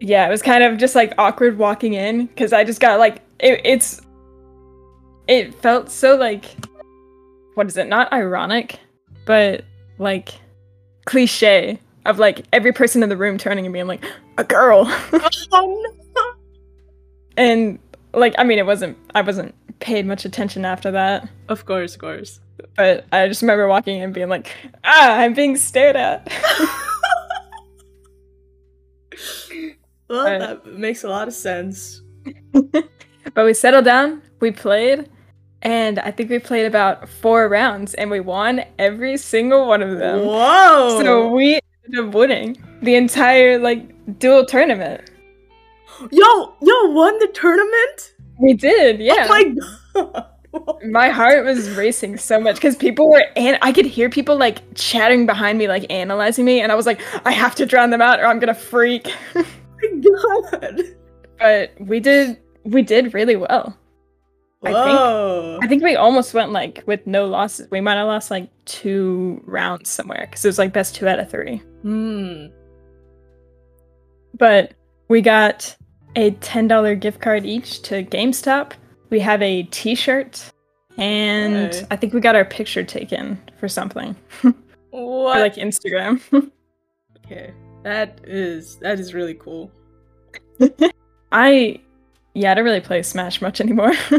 Yeah. 0.00 0.26
It 0.26 0.30
was 0.30 0.42
kind 0.42 0.62
of 0.64 0.78
just 0.78 0.94
like 0.94 1.12
awkward 1.18 1.58
walking 1.58 1.94
in 1.94 2.26
because 2.26 2.52
I 2.52 2.64
just 2.64 2.80
got 2.80 2.98
like 2.98 3.16
it, 3.40 3.60
it's, 3.64 4.00
it 5.26 5.54
felt 5.54 5.90
so 5.90 6.16
like, 6.16 6.44
what 7.54 7.66
is 7.66 7.76
it? 7.76 7.86
Not 7.88 8.12
ironic, 8.12 8.78
but 9.26 9.64
like 9.98 10.30
cliche 11.04 11.78
of 12.06 12.18
like 12.18 12.46
every 12.52 12.72
person 12.72 13.02
in 13.02 13.08
the 13.08 13.16
room 13.16 13.38
turning 13.38 13.66
and 13.66 13.72
being 13.72 13.86
like 13.86 14.04
a 14.38 14.44
girl. 14.44 14.84
Oh 15.52 15.92
no! 16.16 16.22
and 17.36 17.78
like 18.14 18.34
i 18.38 18.42
mean 18.42 18.58
it 18.58 18.66
wasn't 18.66 18.96
i 19.14 19.20
wasn't 19.20 19.54
paid 19.80 20.06
much 20.06 20.24
attention 20.24 20.64
after 20.64 20.90
that 20.90 21.28
Of 21.48 21.66
course, 21.66 21.94
of 21.94 22.00
course. 22.00 22.40
but 22.74 23.04
i 23.12 23.28
just 23.28 23.42
remember 23.42 23.68
walking 23.68 23.98
in 23.98 24.02
and 24.04 24.14
being 24.14 24.28
like 24.30 24.50
ah 24.82 25.18
i'm 25.18 25.34
being 25.34 25.56
stared 25.56 25.94
at 25.94 26.26
well, 30.08 30.24
Right. 30.24 30.38
that 30.38 30.66
makes 30.66 31.04
a 31.04 31.08
lot 31.08 31.28
of 31.28 31.34
sense. 31.34 32.02
but 32.52 33.44
we 33.44 33.54
settled 33.54 33.84
down 33.84 34.20
we 34.40 34.50
played 34.50 35.08
and 35.62 35.98
i 36.00 36.10
think 36.10 36.28
we 36.28 36.38
played 36.38 36.66
about 36.66 37.08
four 37.08 37.48
rounds 37.48 37.94
and 37.94 38.10
we 38.10 38.20
won 38.20 38.62
every 38.78 39.16
single 39.16 39.66
one 39.66 39.82
of 39.82 39.98
them 39.98 40.26
Whoa! 40.26 41.00
so 41.02 41.28
we 41.32 41.58
ended 41.86 42.06
up 42.08 42.14
winning 42.14 42.56
the 42.82 42.96
entire 42.96 43.58
like 43.58 44.18
dual 44.18 44.44
tournament 44.44 45.10
yo, 46.10 46.54
yo, 46.60 46.90
won 46.90 47.18
the 47.18 47.28
tournament? 47.28 48.14
we 48.38 48.52
did 48.54 49.00
oh 49.00 49.04
yeah 49.04 49.26
Oh 49.26 49.28
my 49.28 49.54
god! 49.94 50.26
my 50.90 51.08
heart 51.10 51.44
was 51.44 51.70
racing 51.70 52.16
so 52.18 52.40
much 52.40 52.56
because 52.56 52.76
people 52.76 53.10
were 53.10 53.24
and 53.36 53.58
I 53.62 53.72
could 53.72 53.84
hear 53.86 54.08
people 54.08 54.36
like 54.36 54.58
chatting 54.74 55.26
behind 55.26 55.58
me, 55.58 55.68
like 55.68 55.84
analyzing 55.90 56.44
me, 56.46 56.60
and 56.62 56.72
I 56.72 56.74
was 56.74 56.86
like, 56.86 57.00
I 57.26 57.32
have 57.32 57.54
to 57.56 57.66
drown 57.66 57.90
them 57.90 58.00
out 58.00 58.18
or 58.18 58.24
I'm 58.24 58.38
gonna 58.38 58.54
freak. 58.54 59.12
Oh 59.84 60.48
my 60.52 60.58
god! 60.60 60.82
but 61.38 61.72
we 61.80 62.00
did 62.00 62.38
we 62.64 62.82
did 62.82 63.14
really 63.14 63.36
well. 63.36 63.76
I 64.64 64.72
think- 64.72 64.76
Whoa! 64.98 65.58
I 65.62 65.66
think 65.68 65.82
we 65.84 65.94
almost 65.94 66.34
went 66.34 66.50
like 66.52 66.82
with 66.86 67.06
no 67.06 67.26
losses. 67.26 67.68
We 67.70 67.80
might 67.80 67.94
have 67.96 68.08
lost 68.08 68.30
like 68.30 68.50
two 68.64 69.40
rounds 69.46 69.88
somewhere 69.88 70.26
because 70.28 70.44
it 70.44 70.48
was 70.48 70.58
like 70.58 70.72
best 70.72 70.96
two 70.96 71.06
out 71.06 71.20
of 71.20 71.30
three. 71.30 71.58
Hmm. 71.82 72.46
But 74.36 74.74
we 75.08 75.20
got 75.20 75.76
a 76.16 76.32
ten 76.32 76.66
dollar 76.68 76.94
gift 76.94 77.20
card 77.20 77.46
each 77.46 77.82
to 77.82 78.02
GameStop. 78.04 78.72
We 79.10 79.20
have 79.20 79.40
a 79.42 79.62
T-shirt, 79.64 80.52
and 80.98 81.72
Hey. 81.74 81.86
I 81.90 81.96
think 81.96 82.12
we 82.12 82.20
got 82.20 82.34
our 82.36 82.44
picture 82.44 82.82
taken 82.84 83.40
for 83.58 83.68
something 83.68 84.14
What? 84.90 85.34
for 85.34 85.40
like 85.40 85.54
Instagram. 85.54 86.20
okay, 87.24 87.52
that 87.82 88.20
is 88.24 88.76
that 88.78 88.98
is 89.00 89.14
really 89.14 89.34
cool. 89.34 89.70
I 91.32 91.80
yeah, 92.34 92.52
I 92.52 92.54
don't 92.54 92.64
really 92.64 92.80
play 92.80 93.02
Smash 93.02 93.40
much 93.42 93.60
anymore. 93.60 93.92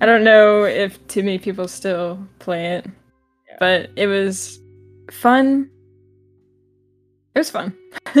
I 0.00 0.06
don't 0.06 0.24
know 0.24 0.64
if 0.64 1.04
too 1.08 1.22
many 1.22 1.38
people 1.38 1.68
still 1.68 2.18
play 2.38 2.74
it, 2.76 2.86
Yeah. 3.48 3.56
but 3.60 3.90
it 3.96 4.06
was 4.06 4.58
fun. 5.10 5.70
It 7.34 7.38
was 7.40 7.50
fun. 7.50 7.76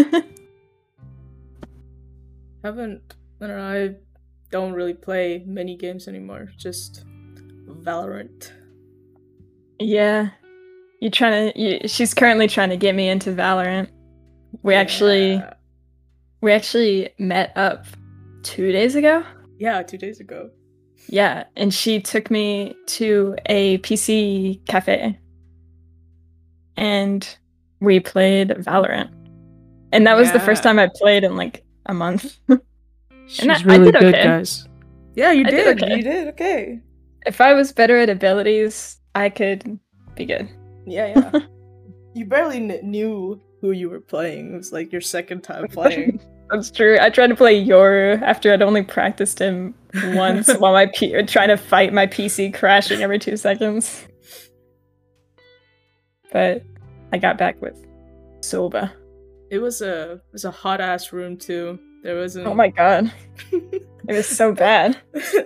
haven't 2.64 3.02
I 3.40 3.46
don't 3.46 3.56
know, 3.56 3.62
I 3.72 3.94
don't 4.50 4.72
really 4.72 4.94
play 4.94 5.42
many 5.46 5.76
games 5.76 6.06
anymore. 6.08 6.50
Just 6.58 7.04
Valorant. 7.66 8.50
yeah, 9.78 10.30
you 11.00 11.08
trying 11.10 11.52
to? 11.52 11.58
You, 11.60 11.88
she's 11.88 12.12
currently 12.12 12.48
trying 12.48 12.68
to 12.70 12.76
get 12.76 12.94
me 12.94 13.08
into 13.08 13.32
Valorant. 13.32 13.88
We 14.62 14.74
actually 14.74 15.42
we 16.40 16.52
actually 16.52 17.10
met 17.18 17.52
up 17.56 17.86
two 18.42 18.72
days 18.72 18.94
ago. 18.94 19.24
Yeah, 19.58 19.82
two 19.82 19.98
days 19.98 20.20
ago. 20.20 20.50
Yeah, 21.08 21.44
and 21.56 21.72
she 21.72 22.00
took 22.00 22.30
me 22.30 22.74
to 22.86 23.36
a 23.46 23.78
PC 23.78 24.64
cafe, 24.66 25.18
and 26.76 27.36
we 27.80 28.00
played 28.00 28.50
Valorant. 28.50 29.10
And 29.92 30.06
that 30.06 30.16
was 30.16 30.30
the 30.32 30.40
first 30.40 30.62
time 30.62 30.78
I 30.78 30.88
played 30.94 31.24
in 31.24 31.36
like 31.36 31.64
a 31.86 31.94
month. 31.94 32.38
She's 33.26 33.48
I- 33.48 33.54
I 33.54 33.62
really 33.62 33.92
did 33.92 34.00
good, 34.00 34.14
okay. 34.14 34.24
guys. 34.24 34.68
Yeah, 35.14 35.32
you 35.32 35.44
I 35.46 35.50
did. 35.50 35.78
did 35.78 35.82
okay. 35.82 35.96
You 35.96 36.02
did 36.02 36.28
okay. 36.28 36.80
if 37.26 37.40
I 37.40 37.54
was 37.54 37.72
better 37.72 37.98
at 37.98 38.08
abilities, 38.08 38.98
I 39.14 39.28
could 39.28 39.78
be 40.14 40.24
good. 40.24 40.48
Yeah, 40.86 41.12
yeah. 41.16 41.40
you 42.14 42.24
barely 42.24 42.58
kn- 42.66 42.90
knew 42.90 43.40
who 43.60 43.72
you 43.72 43.90
were 43.90 44.00
playing. 44.00 44.54
It 44.54 44.56
was 44.56 44.72
like 44.72 44.92
your 44.92 45.00
second 45.00 45.42
time 45.42 45.68
playing. 45.72 46.20
That's 46.50 46.70
true. 46.70 46.98
I 47.00 47.10
tried 47.10 47.28
to 47.28 47.36
play 47.36 47.64
Yoru 47.64 48.20
after 48.22 48.52
I'd 48.52 48.62
only 48.62 48.82
practiced 48.82 49.38
him 49.38 49.74
once 50.14 50.52
while 50.58 50.72
my 50.72 50.86
P- 50.86 51.22
trying 51.24 51.48
to 51.48 51.56
fight 51.56 51.92
my 51.92 52.06
PC 52.08 52.52
crashing 52.52 53.02
every 53.02 53.18
two 53.20 53.36
seconds. 53.36 54.06
But 56.32 56.62
I 57.12 57.18
got 57.18 57.38
back 57.38 57.60
with 57.60 57.76
Sova. 58.40 58.92
it 59.50 59.58
was 59.58 59.82
a 59.82 60.12
it 60.12 60.22
was 60.32 60.44
a 60.44 60.50
hot 60.50 60.80
ass 60.80 61.12
room 61.12 61.36
too. 61.36 61.78
There 62.02 62.16
wasn't. 62.16 62.46
Oh 62.46 62.54
my 62.54 62.68
god, 62.68 63.12
it 63.52 63.82
was 64.08 64.26
so 64.26 64.52
bad. 64.52 64.96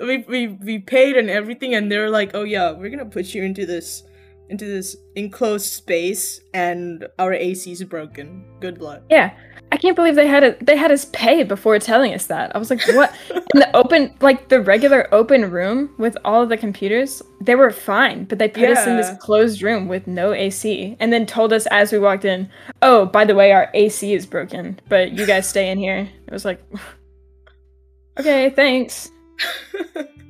we, 0.01 0.19
we 0.29 0.47
we 0.49 0.79
paid 0.79 1.17
and 1.17 1.29
everything, 1.29 1.75
and 1.75 1.91
they 1.91 1.99
were 1.99 2.11
like, 2.11 2.31
"Oh 2.35 2.45
yeah, 2.45 2.71
we're 2.73 2.91
gonna 2.91 3.07
put 3.07 3.35
you 3.35 3.43
into 3.43 3.67
this 3.67 4.05
into 4.49 4.65
this 4.65 4.97
enclosed 5.17 5.67
space 5.67 6.41
and 6.53 7.07
our 7.19 7.33
AC 7.33 7.71
is 7.73 7.83
broken. 7.85 8.45
Good 8.61 8.81
luck. 8.81 9.03
Yeah. 9.11 9.35
I 9.73 9.77
can't 9.77 9.97
believe 9.97 10.15
they 10.15 10.29
had 10.29 10.45
it 10.45 10.65
they 10.65 10.77
had 10.77 10.93
us 10.93 11.07
pay 11.07 11.43
before 11.43 11.79
telling 11.79 12.15
us 12.15 12.27
that. 12.27 12.55
I 12.55 12.59
was 12.59 12.71
like, 12.71 12.81
what? 12.89 13.13
In 13.31 13.61
the 13.61 13.75
open 13.75 14.15
like 14.21 14.49
the 14.49 14.61
regular 14.61 15.13
open 15.13 15.51
room 15.51 15.95
with 15.99 16.17
all 16.25 16.43
of 16.43 16.49
the 16.49 16.57
computers, 16.57 17.23
they 17.41 17.55
were 17.55 17.71
fine, 17.71 18.25
but 18.25 18.39
they 18.39 18.49
put 18.49 18.71
us 18.71 18.87
in 18.87 18.97
this 18.97 19.11
closed 19.19 19.63
room 19.63 19.89
with 19.89 20.07
no 20.07 20.33
AC 20.33 20.97
and 21.01 21.13
then 21.13 21.27
told 21.27 21.53
us 21.53 21.67
as 21.67 21.93
we 21.93 21.99
walked 21.99 22.25
in, 22.25 22.49
"Oh, 22.83 23.07
by 23.07 23.25
the 23.25 23.35
way, 23.35 23.53
our 23.53 23.71
AC 23.75 24.15
is 24.15 24.27
broken, 24.27 24.79
but 24.89 25.13
you 25.13 25.27
guys 25.27 25.49
stay 25.49 25.71
in 25.71 25.79
here." 25.79 26.09
It 26.27 26.33
was 26.33 26.45
like 26.45 26.61
Okay, 28.19 28.51
thanks. 28.51 29.11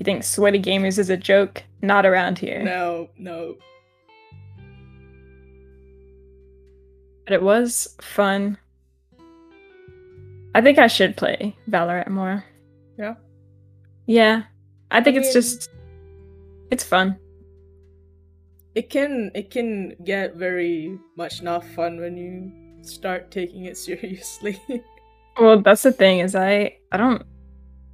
You 0.00 0.04
think 0.04 0.24
sweaty 0.24 0.58
gamers 0.58 0.98
is 0.98 1.10
a 1.10 1.16
joke? 1.16 1.62
Not 1.82 2.06
around 2.06 2.38
here. 2.38 2.62
no, 2.62 3.10
no. 3.18 3.56
But 7.24 7.34
it 7.34 7.42
was 7.42 7.94
fun. 8.00 8.56
I 10.54 10.62
think 10.62 10.78
I 10.78 10.86
should 10.86 11.18
play 11.18 11.54
Valorant 11.68 12.08
more. 12.08 12.44
Yeah. 12.98 13.14
Yeah. 14.06 14.44
I 14.90 15.02
think 15.02 15.16
I 15.18 15.20
it's 15.20 15.34
just 15.34 15.68
it's 16.70 16.82
fun. 16.82 17.18
It 18.74 18.88
can 18.88 19.30
it 19.34 19.50
can 19.50 19.96
get 20.02 20.34
very 20.34 20.98
much 21.16 21.42
not 21.42 21.62
fun 21.62 22.00
when 22.00 22.16
you 22.16 22.82
start 22.82 23.30
taking 23.30 23.66
it 23.66 23.76
seriously. 23.86 24.58
Well, 25.38 25.60
that's 25.60 25.82
the 25.82 25.92
thing 25.92 26.20
is 26.20 26.34
I 26.34 26.78
I 26.90 26.96
don't 26.96 27.22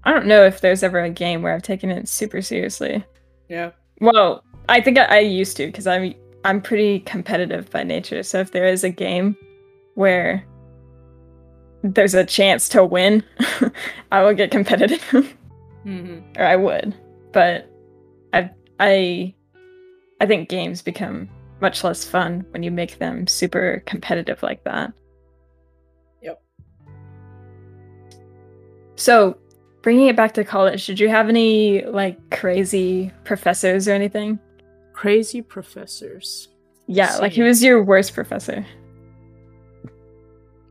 I 0.07 0.13
don't 0.13 0.27
know 0.27 0.45
if 0.45 0.61
there's 0.61 0.83
ever 0.85 1.01
a 1.01 1.11
game 1.11 1.43
where 1.43 1.53
I've 1.53 1.63
taken 1.63 1.91
it 1.91 2.09
super 2.09 2.41
seriously. 2.41 3.05
yeah. 3.49 3.73
Well, 4.01 4.45
I 4.69 4.81
think 4.81 4.99
I, 4.99 5.05
I 5.05 5.19
used 5.19 5.57
to 5.59 5.67
because 5.67 5.87
I'm 5.87 6.15
I'm 6.45 6.63
pretty 6.63 7.01
competitive 7.01 7.69
by 7.71 7.83
nature. 7.83 8.23
So 8.23 8.39
if 8.41 8.53
there 8.53 8.67
is 8.67 8.85
a 8.85 8.91
game 8.91 9.37
where 9.95 10.47
there's 11.83 12.15
a 12.15 12.25
chance 12.25 12.69
to 12.71 12.85
win, 12.85 13.25
I 14.13 14.23
will 14.23 14.35
get 14.35 14.51
competitive. 14.51 15.03
hmm 15.83 16.19
or 16.39 16.45
I 16.45 16.57
would, 16.57 16.95
but 17.33 17.69
I 18.33 18.51
I 18.79 19.35
I 20.21 20.27
think 20.27 20.49
games 20.49 20.83
become 20.83 21.29
much 21.61 21.83
less 21.83 22.05
fun 22.05 22.45
when 22.51 22.63
you 22.63 22.71
make 22.71 22.99
them 22.99 23.27
super 23.27 23.83
competitive 23.87 24.43
like 24.43 24.63
that. 24.65 24.93
Yep. 26.23 26.43
So, 28.97 29.39
bringing 29.87 30.09
it 30.09 30.17
back 30.17 30.35
to 30.35 30.43
college, 30.43 30.85
did 30.85 30.99
you 30.99 31.09
have 31.09 31.29
any 31.29 31.85
like 31.85 32.19
crazy 32.31 33.13
professors 33.23 33.87
or 33.87 33.93
anything? 33.93 34.37
Crazy 34.93 35.41
professors. 35.41 36.49
Yeah, 36.89 37.17
like 37.19 37.35
who 37.35 37.45
was 37.45 37.63
your 37.63 37.85
worst 37.85 38.13
professor? 38.13 38.67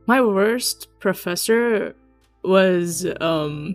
My 0.06 0.20
worst 0.20 0.88
professor 1.00 1.94
was 2.44 3.06
um 3.22 3.74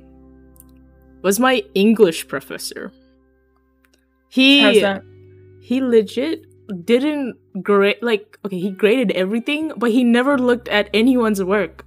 was 1.24 1.40
my 1.40 1.64
English 1.74 2.28
professor. 2.28 2.92
He 4.30 4.62
How's 4.62 4.82
that? 4.82 5.04
he 5.60 5.82
legit 5.82 6.46
didn't 6.86 7.36
grade 7.64 7.98
like 8.04 8.38
okay 8.46 8.60
he 8.60 8.70
graded 8.70 9.10
everything 9.14 9.72
but 9.76 9.90
he 9.90 10.04
never 10.04 10.38
looked 10.38 10.68
at 10.68 10.88
anyone's 10.94 11.44
work 11.44 11.84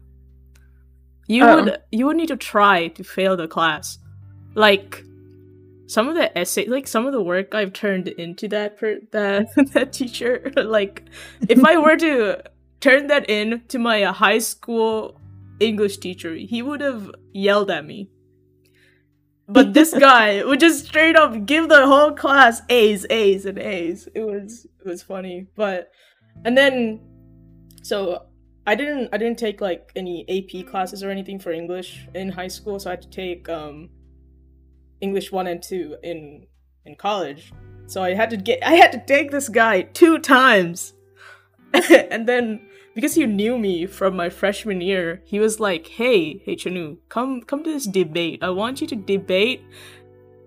you 1.26 1.44
Oh. 1.44 1.64
would 1.64 1.78
you 1.90 2.06
would 2.06 2.16
need 2.16 2.28
to 2.28 2.36
try 2.36 2.88
to 2.88 3.04
fail 3.04 3.36
the 3.36 3.48
class 3.48 3.98
like 4.54 5.02
some 5.86 6.08
of 6.08 6.14
the 6.14 6.36
essay 6.38 6.66
like 6.66 6.86
some 6.86 7.06
of 7.06 7.12
the 7.12 7.22
work 7.22 7.54
i've 7.54 7.72
turned 7.72 8.08
into 8.08 8.48
that 8.48 8.76
per 8.78 8.98
that 9.12 9.46
that 9.72 9.92
teacher 9.92 10.52
like 10.56 11.02
if 11.48 11.64
i 11.64 11.76
were 11.76 11.96
to 11.96 12.42
turn 12.80 13.06
that 13.08 13.28
in 13.28 13.62
to 13.68 13.78
my 13.78 14.02
uh, 14.02 14.12
high 14.12 14.38
school 14.38 15.20
english 15.60 15.98
teacher 15.98 16.34
he 16.34 16.62
would 16.62 16.80
have 16.80 17.10
yelled 17.32 17.70
at 17.70 17.84
me 17.84 18.08
but 19.48 19.74
this 19.74 19.92
guy 19.98 20.42
would 20.44 20.60
just 20.60 20.86
straight 20.86 21.16
up 21.16 21.44
give 21.46 21.68
the 21.68 21.86
whole 21.86 22.12
class 22.12 22.62
A's, 22.70 23.04
A's, 23.10 23.44
and 23.44 23.58
A's. 23.58 24.08
It 24.14 24.22
was 24.22 24.64
it 24.64 24.86
was 24.88 25.02
funny, 25.02 25.46
but 25.54 25.90
and 26.46 26.56
then 26.56 27.00
so 27.82 28.24
I 28.66 28.74
didn't 28.74 29.10
I 29.12 29.18
didn't 29.18 29.38
take 29.38 29.60
like 29.60 29.92
any 29.94 30.24
AP 30.28 30.66
classes 30.66 31.02
or 31.02 31.10
anything 31.10 31.38
for 31.38 31.52
English 31.52 32.08
in 32.14 32.30
high 32.30 32.48
school, 32.48 32.78
so 32.78 32.90
I 32.90 32.92
had 32.92 33.02
to 33.02 33.10
take 33.10 33.48
um 33.48 33.90
English 35.00 35.30
one 35.32 35.46
and 35.46 35.62
two 35.62 35.96
in 36.02 36.46
in 36.84 36.94
college. 36.94 37.52
So 37.86 38.02
I 38.02 38.14
had 38.14 38.30
to 38.30 38.36
get 38.36 38.62
I 38.64 38.74
had 38.74 38.92
to 38.92 39.02
take 39.04 39.30
this 39.30 39.48
guy 39.48 39.82
two 39.82 40.18
times, 40.18 40.94
and 41.90 42.26
then 42.26 42.66
because 42.94 43.14
he 43.14 43.26
knew 43.26 43.58
me 43.58 43.86
from 43.86 44.16
my 44.16 44.30
freshman 44.30 44.80
year, 44.80 45.20
he 45.26 45.38
was 45.38 45.60
like, 45.60 45.88
"Hey, 45.88 46.38
hey 46.38 46.56
Chanu, 46.56 46.98
come 47.10 47.42
come 47.42 47.62
to 47.64 47.70
this 47.70 47.86
debate. 47.86 48.42
I 48.42 48.50
want 48.50 48.80
you 48.80 48.86
to 48.86 48.96
debate 48.96 49.62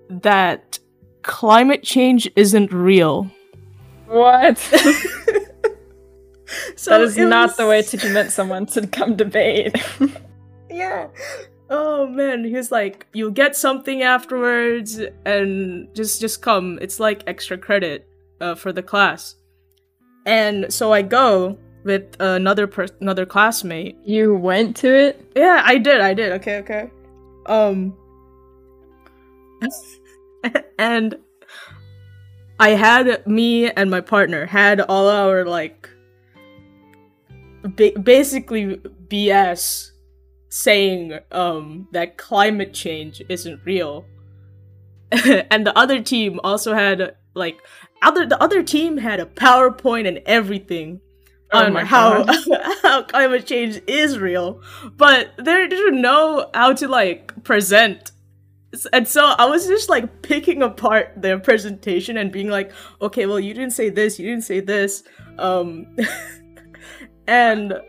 that 0.09 0.79
climate 1.21 1.83
change 1.83 2.27
isn't 2.35 2.73
real." 2.73 3.29
What? 4.07 4.57
so 6.75 6.91
that 6.91 7.01
is 7.01 7.17
not 7.17 7.49
was- 7.49 7.57
the 7.57 7.67
way 7.67 7.81
to 7.81 7.97
convince 7.97 8.33
someone 8.33 8.65
to 8.67 8.87
come 8.87 9.15
debate. 9.15 9.75
Yeah. 10.69 11.07
Oh 11.69 12.07
man, 12.07 12.43
he 12.43 12.53
was 12.53 12.71
like, 12.71 13.07
"You'll 13.13 13.31
get 13.31 13.55
something 13.55 14.03
afterwards, 14.03 14.99
and 15.25 15.87
just 15.95 16.21
just 16.21 16.41
come. 16.41 16.77
It's 16.81 16.99
like 16.99 17.23
extra 17.25 17.57
credit 17.57 18.05
uh, 18.41 18.53
for 18.53 18.71
the 18.71 18.83
class." 18.83 19.35
And 20.25 20.71
so 20.71 20.91
I 20.93 21.01
go 21.01 21.57
with 21.83 22.15
another 22.19 22.67
per- 22.67 22.93
another 22.99 23.25
classmate, 23.25 23.97
you 24.03 24.35
went 24.35 24.75
to 24.77 24.93
it? 24.93 25.31
Yeah, 25.35 25.63
I 25.65 25.77
did. 25.77 26.01
I 26.01 26.13
did. 26.13 26.33
Okay, 26.33 26.57
okay. 26.57 26.91
Um 27.47 27.95
and 30.77 31.15
I 32.59 32.69
had 32.71 33.25
me 33.25 33.71
and 33.71 33.89
my 33.89 34.01
partner 34.01 34.45
had 34.45 34.81
all 34.81 35.09
our 35.09 35.45
like 35.45 35.89
ba- 37.75 37.99
basically 37.99 38.77
BS 39.07 39.91
saying 40.49 41.19
um 41.31 41.87
that 41.91 42.17
climate 42.17 42.73
change 42.73 43.21
isn't 43.29 43.59
real. 43.65 44.05
and 45.11 45.65
the 45.65 45.77
other 45.77 46.01
team 46.01 46.39
also 46.43 46.73
had 46.73 47.15
like 47.33 47.59
other 48.01 48.25
the 48.25 48.41
other 48.41 48.63
team 48.63 48.97
had 48.97 49.19
a 49.19 49.25
PowerPoint 49.25 50.07
and 50.07 50.19
everything 50.25 51.01
Oh 51.51 51.59
on 51.59 51.75
how 51.75 52.25
how 52.81 53.03
climate 53.03 53.45
change 53.45 53.81
is 53.87 54.19
real, 54.19 54.61
but 54.97 55.31
they 55.37 55.67
didn't 55.67 56.01
know 56.01 56.49
how 56.53 56.73
to 56.73 56.87
like 56.87 57.43
present. 57.43 58.11
And 58.91 59.07
so 59.07 59.33
I 59.37 59.45
was 59.45 59.65
just 59.65 59.89
like 59.89 60.21
picking 60.21 60.61
apart 60.61 61.13
their 61.15 61.39
presentation 61.39 62.17
and 62.17 62.33
being 62.33 62.49
like, 62.49 62.71
okay, 63.01 63.25
well, 63.25 63.39
you 63.39 63.53
didn't 63.53 63.71
say 63.71 63.89
this, 63.89 64.19
you 64.19 64.29
didn't 64.29 64.43
say 64.43 64.59
this, 64.59 65.03
um, 65.39 65.95
and 67.27 67.79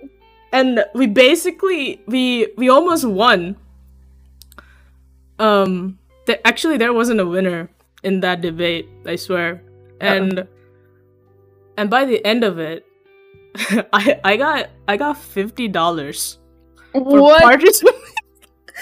and 0.53 0.85
we 0.95 1.07
basically 1.07 2.03
we 2.07 2.53
we 2.57 2.69
almost 2.69 3.05
won. 3.05 3.57
Um, 5.39 5.99
th- 6.27 6.41
actually, 6.45 6.77
there 6.77 6.93
wasn't 6.93 7.21
a 7.21 7.27
winner 7.27 7.71
in 8.03 8.21
that 8.21 8.41
debate. 8.41 8.89
I 9.07 9.17
swear, 9.17 9.63
and 10.01 10.47
and 11.77 11.89
by 11.89 12.05
the 12.05 12.25
end 12.25 12.45
of 12.45 12.59
it, 12.59 12.85
I 13.93 14.21
I 14.25 14.37
got 14.37 14.71
I 14.89 14.97
got 14.97 15.17
fifty 15.17 15.69
dollars 15.69 16.39
What? 16.93 17.43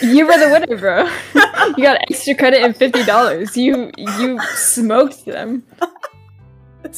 You 0.03 0.27
were 0.27 0.39
the 0.39 0.51
winner, 0.51 0.79
bro. 0.79 1.05
you 1.77 1.83
got 1.83 2.01
extra 2.11 2.35
credit 2.35 2.63
and 2.63 2.77
fifty 2.77 3.05
dollars. 3.05 3.57
You 3.57 3.91
you 3.97 4.39
smoked 4.55 5.25
them. 5.25 5.65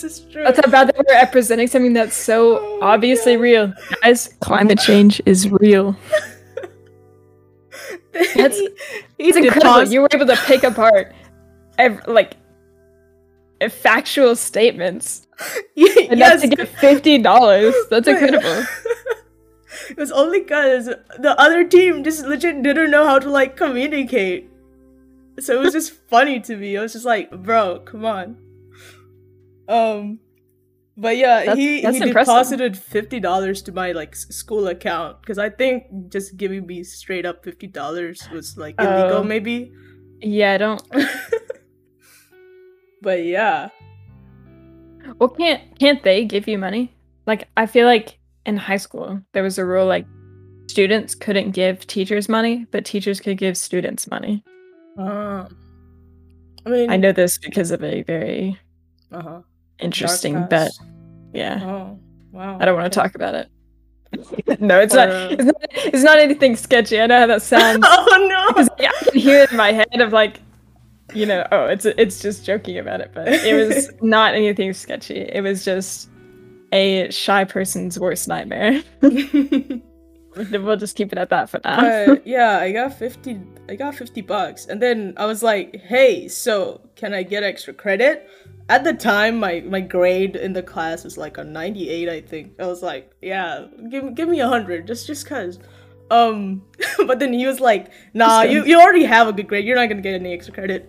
This 0.01 0.19
is 0.19 0.21
true. 0.33 0.43
That's 0.45 0.59
how 0.65 0.71
bad 0.71 0.89
they 0.89 0.99
were 0.99 1.15
at 1.15 1.33
presenting 1.33 1.67
something 1.69 1.93
that's 1.93 2.17
so 2.17 2.59
Oh, 2.61 2.79
obviously 2.83 3.35
God. 3.35 3.43
real. 3.43 3.73
Guys, 4.03 4.35
climate 4.41 4.79
change 4.79 5.21
is 5.27 5.51
real. 5.51 5.97
That's- 8.13 8.61
It's 9.19 9.37
incredible. 9.37 9.85
You 9.93 10.03
were 10.03 10.09
able 10.13 10.27
to 10.27 10.37
pick 10.47 10.63
apart, 10.73 11.15
ev- 11.79 12.01
like, 12.07 12.37
factual 13.71 14.37
statements 14.37 15.27
enough 15.77 16.17
yes, 16.19 16.41
to 16.43 16.49
get 16.49 16.69
fifty 16.69 17.19
dollars. 17.19 17.75
That's 17.91 18.07
incredible. 18.07 18.65
it 19.91 19.97
was 19.97 20.13
only 20.13 20.41
because 20.41 20.87
the 21.19 21.35
other 21.39 21.65
team 21.67 22.05
just 22.05 22.25
legit 22.25 22.63
didn't 22.63 22.91
know 22.93 23.05
how 23.05 23.19
to 23.19 23.29
like 23.29 23.57
communicate. 23.57 24.49
So 25.41 25.55
it 25.61 25.65
was 25.65 25.73
just 25.73 25.93
funny 26.09 26.39
to 26.41 26.57
me. 26.57 26.77
I 26.77 26.83
was 26.83 26.93
just 26.93 27.05
like, 27.05 27.31
bro, 27.31 27.81
come 27.81 28.05
on. 28.05 28.37
Um, 29.69 30.19
but 30.97 31.17
yeah, 31.17 31.41
That's- 31.41 31.57
he 31.59 31.81
that's 31.83 31.97
he 31.99 32.03
impressive. 32.03 32.33
deposited 32.33 32.77
fifty 32.77 33.21
dollars 33.21 33.63
to 33.63 33.73
my 33.73 33.93
like 33.93 34.17
school 34.17 34.67
account 34.69 35.21
because 35.21 35.39
I 35.39 35.51
think 35.51 36.09
just 36.11 36.37
giving 36.37 36.67
me 36.67 36.83
straight 36.85 37.25
up 37.27 37.45
fifty 37.45 37.67
dollars 37.69 38.29
was 38.33 38.57
like 38.57 38.75
illegal, 38.81 39.19
Oh. 39.19 39.23
maybe. 39.23 39.73
Yeah, 40.21 40.55
I 40.55 40.59
don't. 40.59 40.83
but 43.03 43.25
yeah, 43.25 43.69
Well, 45.19 45.29
can't 45.29 45.63
can't 45.79 46.03
they 46.03 46.25
give 46.25 46.49
you 46.49 46.59
money? 46.59 46.95
Like 47.27 47.49
I 47.57 47.67
feel 47.67 47.87
like 47.87 48.19
in 48.47 48.57
high 48.57 48.77
school 48.79 49.21
there 49.33 49.43
was 49.43 49.59
a 49.59 49.65
rule 49.65 49.87
like 49.87 50.07
students 50.67 51.15
couldn't 51.15 51.53
give 51.53 51.87
teachers 51.87 52.29
money, 52.29 52.67
but 52.71 52.85
teachers 52.85 53.21
could 53.21 53.39
give 53.39 53.57
students 53.57 54.11
money. 54.11 54.43
Uh, 54.99 55.47
I 56.67 56.71
mean, 56.71 56.91
I 56.91 56.97
know 56.97 57.13
this 57.13 57.39
because 57.39 57.71
of 57.71 57.83
a 57.85 58.03
very 58.03 58.59
Uh 59.13 59.23
huh. 59.23 59.41
Interesting 59.79 60.47
bet. 60.47 60.73
Yeah. 61.33 61.61
Oh, 61.63 61.99
wow. 62.33 62.59
I 62.61 62.65
don't 62.65 62.77
want 62.77 62.93
to 62.93 62.99
talk 62.99 63.15
about 63.15 63.35
it. 63.35 63.49
no, 64.61 64.81
it's 64.81 64.95
not, 64.95 65.11
uh, 65.11 65.29
it's 65.31 65.45
not. 65.45 65.55
It's 65.71 66.03
not 66.03 66.19
anything 66.19 66.57
sketchy. 66.57 67.01
I 67.01 67.07
know 67.07 67.21
how 67.21 67.27
that 67.27 67.43
sounds. 67.43 67.81
oh 67.87 68.27
no. 68.29 68.49
Because 68.49 68.69
I 68.79 69.11
can 69.11 69.21
hear 69.21 69.43
it 69.43 69.51
in 69.51 69.57
my 69.57 69.73
head 69.73 70.01
of 70.01 70.13
like, 70.13 70.41
you 71.15 71.27
know, 71.27 71.47
oh, 71.53 71.67
it's 71.67 71.85
it's 71.85 72.21
just 72.21 72.45
joking 72.45 72.79
about 72.79 73.01
it, 73.01 73.11
but 73.15 73.29
it 73.29 73.55
was 73.55 73.91
not 74.03 74.35
anything 74.35 74.73
sketchy. 74.73 75.19
It 75.19 75.43
was 75.43 75.65
just 75.65 76.09
a 76.73 77.11
shy 77.11 77.45
person's 77.45 77.99
worst 77.99 78.29
nightmare. 78.29 78.83
we'll 79.01 80.77
just 80.77 80.97
keep 80.97 81.13
it 81.13 81.19
at 81.19 81.31
that 81.31 81.51
for 81.51 81.61
now. 81.65 82.07
but 82.07 82.27
yeah, 82.27 82.59
I 82.59 82.73
got 82.73 82.95
fifty. 82.95 83.41
I 83.69 83.75
got 83.75 83.95
fifty 83.95 84.23
bucks, 84.23 84.67
and 84.67 84.81
then 84.81 85.15
I 85.17 85.27
was 85.27 85.43
like, 85.43 85.77
"Hey, 85.83 86.29
so 86.29 86.81
can 86.97 87.13
I 87.13 87.23
get 87.23 87.43
extra 87.43 87.75
credit?" 87.75 88.29
At 88.69 88.85
the 88.85 88.93
time, 88.93 89.39
my 89.39 89.61
my 89.61 89.81
grade 89.81 90.37
in 90.37 90.53
the 90.53 90.63
class 90.63 91.05
was 91.05 91.17
like 91.17 91.39
a 91.39 91.45
ninety 91.45 91.89
eight. 91.89 92.09
I 92.09 92.21
think 92.21 92.61
I 92.61 92.67
was 92.67 92.83
like, 92.83 93.13
"Yeah, 93.23 93.67
give 93.91 94.15
give 94.15 94.29
me 94.29 94.41
a 94.41 94.49
hundred, 94.49 94.87
just 94.87 95.07
just 95.07 95.27
cause." 95.27 95.59
Um, 96.11 96.63
but 97.07 97.19
then 97.19 97.33
he 97.33 97.47
was 97.47 97.61
like, 97.61 97.91
"Nah, 98.13 98.43
you 98.43 98.65
you 98.65 98.79
already 98.79 99.05
have 99.05 99.29
a 99.29 99.33
good 99.33 99.49
grade. 99.49 99.65
You're 99.65 99.77
not 99.77 99.89
gonna 99.89 100.03
get 100.03 100.15
any 100.15 100.35
extra 100.35 100.53
credit." 100.53 100.89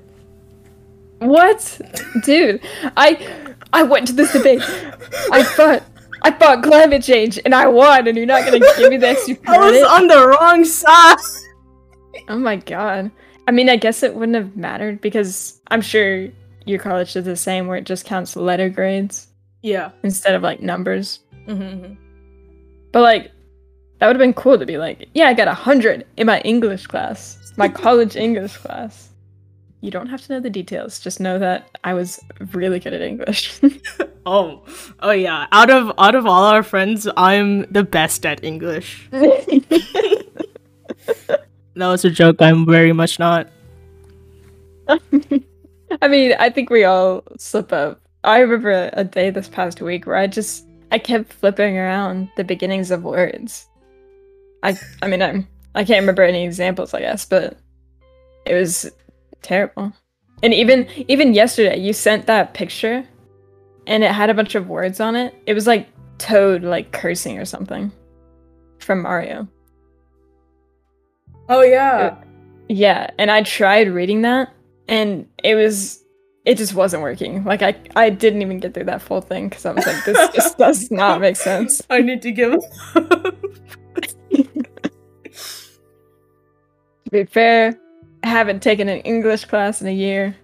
What, 1.20 1.80
dude? 2.24 2.62
I 2.98 3.56
I 3.72 3.84
went 3.84 4.08
to 4.08 4.14
this 4.14 4.34
debate. 4.34 4.62
I 5.32 5.44
fought 5.44 5.84
I 6.24 6.32
fought 6.32 6.64
climate 6.64 7.04
change 7.04 7.40
and 7.46 7.56
I 7.56 7.68
won, 7.68 8.08
and 8.08 8.18
you're 8.18 8.26
not 8.26 8.46
gonna 8.46 8.60
give 8.60 8.90
me 8.90 8.98
the 8.98 9.10
extra 9.10 9.36
credit. 9.36 9.64
I 9.64 9.72
was 9.72 9.84
on 9.84 10.08
the 10.08 10.28
wrong 10.28 10.66
side. 10.66 11.18
Oh 12.28 12.40
my 12.40 12.58
god. 12.58 13.12
I 13.48 13.52
mean, 13.52 13.70
I 13.70 13.78
guess 13.78 14.04
it 14.04 14.14
wouldn't 14.14 14.36
have 14.36 14.56
mattered 14.56 15.02
because 15.02 15.60
I'm 15.68 15.82
sure 15.82 16.30
your 16.70 16.80
college 16.80 17.14
did 17.14 17.26
the 17.26 17.36
same, 17.36 17.68
where 17.68 17.78
it 17.78 17.86
just 17.86 18.06
counts 18.06 18.36
letter 18.36 18.70
grades 18.70 19.28
Yeah. 19.62 19.90
instead 20.04 20.36
of 20.36 20.42
like 20.44 20.62
numbers. 20.62 21.20
Mm-hmm. 21.48 21.94
But 22.92 23.02
like, 23.02 23.32
that 23.98 24.08
would 24.08 24.16
have 24.16 24.20
been 24.22 24.34
cool 24.34 24.58
to 24.60 24.66
be 24.66 24.78
like, 24.78 25.10
yeah, 25.14 25.28
I 25.28 25.34
got 25.34 25.48
a 25.48 25.54
hundred 25.54 26.06
in 26.18 26.28
my 26.28 26.40
English 26.42 26.88
class, 26.88 27.54
my 27.58 27.68
college 27.84 28.16
English 28.16 28.56
class. 28.58 29.10
You 29.82 29.92
don't 29.92 30.08
have 30.08 30.22
to 30.24 30.34
know 30.34 30.40
the 30.42 30.50
details; 30.50 31.00
just 31.00 31.20
know 31.22 31.40
that 31.40 31.70
I 31.86 31.94
was 31.94 32.20
really 32.54 32.80
good 32.80 32.94
at 32.94 33.02
English. 33.02 33.60
Oh, 34.26 34.62
oh 35.00 35.12
yeah. 35.12 35.48
Out 35.52 35.72
of 35.72 35.92
out 35.98 36.14
of 36.14 36.26
all 36.28 36.44
our 36.44 36.62
friends, 36.62 37.08
I'm 37.18 37.64
the 37.72 37.84
best 37.84 38.26
at 38.28 38.44
English. 38.44 39.10
That 41.76 41.88
was 41.88 42.04
a 42.04 42.10
joke. 42.10 42.42
I'm 42.42 42.66
very 42.66 42.92
much 42.94 43.18
not. 43.20 43.48
I 46.02 46.08
mean, 46.08 46.36
I 46.40 46.50
think 46.50 46.70
we 46.70 46.84
all 46.84 47.24
slip 47.38 47.74
up. 47.74 48.02
I 48.24 48.40
remember 48.40 48.90
a 48.94 49.04
day 49.04 49.30
this 49.30 49.48
past 49.48 49.82
week 49.82 50.06
where 50.06 50.16
I 50.16 50.28
just 50.28 50.66
I 50.92 51.00
kept 51.00 51.34
flipping 51.34 51.78
around 51.78 52.30
the 52.36 52.44
beginnings 52.44 52.92
of 52.92 53.04
words. 53.04 53.68
I 54.64 54.78
I 55.02 55.08
mean 55.08 55.22
I'm 55.22 55.48
I 55.76 55.84
can't 55.84 56.02
remember 56.02 56.24
any 56.24 56.44
examples 56.44 56.94
I 56.94 57.00
guess, 57.00 57.26
but 57.26 57.58
it 58.46 58.56
was 58.56 58.92
terrible. 59.42 59.94
And 60.44 60.54
even 60.54 60.88
even 61.08 61.34
yesterday 61.34 61.78
you 61.80 61.94
sent 61.94 62.28
that 62.28 62.54
picture 62.54 63.06
and 63.88 64.04
it 64.04 64.12
had 64.12 64.30
a 64.30 64.34
bunch 64.34 64.56
of 64.56 64.68
words 64.68 65.00
on 65.00 65.16
it. 65.16 65.34
It 65.46 65.54
was 65.54 65.68
like 65.68 65.88
Toad 66.18 66.64
like 66.64 66.92
cursing 66.92 67.40
or 67.40 67.46
something 67.46 67.92
from 68.80 69.02
Mario. 69.02 69.48
Oh 71.48 71.62
yeah. 71.62 72.16
Yeah, 72.68 73.10
and 73.18 73.32
I 73.32 73.42
tried 73.44 73.90
reading 73.90 74.22
that 74.24 74.54
and 74.90 75.29
it 75.44 75.56
was 75.56 76.04
it 76.46 76.58
just 76.58 76.74
wasn't 76.74 77.04
working. 77.04 77.44
Like 77.44 77.62
I 77.62 77.76
I 77.96 78.10
didn't 78.10 78.42
even 78.42 78.60
get 78.60 78.74
through 78.74 78.86
that 78.86 79.02
full 79.02 79.22
thing 79.22 79.50
cuz 79.50 79.66
I 79.66 79.72
was 79.72 79.86
like 79.86 80.04
this 80.06 80.30
just 80.36 80.58
does 80.58 80.92
not 80.92 81.22
make 81.22 81.36
sense. 81.36 81.82
I 81.90 82.02
need 82.02 82.22
to 82.24 82.32
give. 82.32 82.60
To 87.10 87.12
be 87.12 87.26
fair, 87.26 87.76
I 88.24 88.28
haven't 88.28 88.62
taken 88.62 88.88
an 88.88 89.00
English 89.00 89.46
class 89.46 89.82
in 89.82 89.88
a 89.88 89.92
year. 89.92 90.36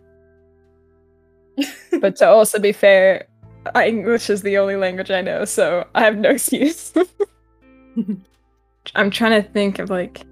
but 2.02 2.16
to 2.16 2.28
also 2.28 2.58
be 2.58 2.72
fair, 2.72 3.28
English 3.76 4.32
is 4.32 4.42
the 4.42 4.58
only 4.58 4.76
language 4.76 5.12
I 5.12 5.22
know, 5.22 5.46
so 5.46 5.88
I 5.94 6.04
have 6.04 6.18
no 6.18 6.30
excuse. 6.32 6.92
I'm 8.96 9.12
trying 9.12 9.44
to 9.44 9.48
think 9.48 9.78
of 9.78 9.92
like 9.92 10.26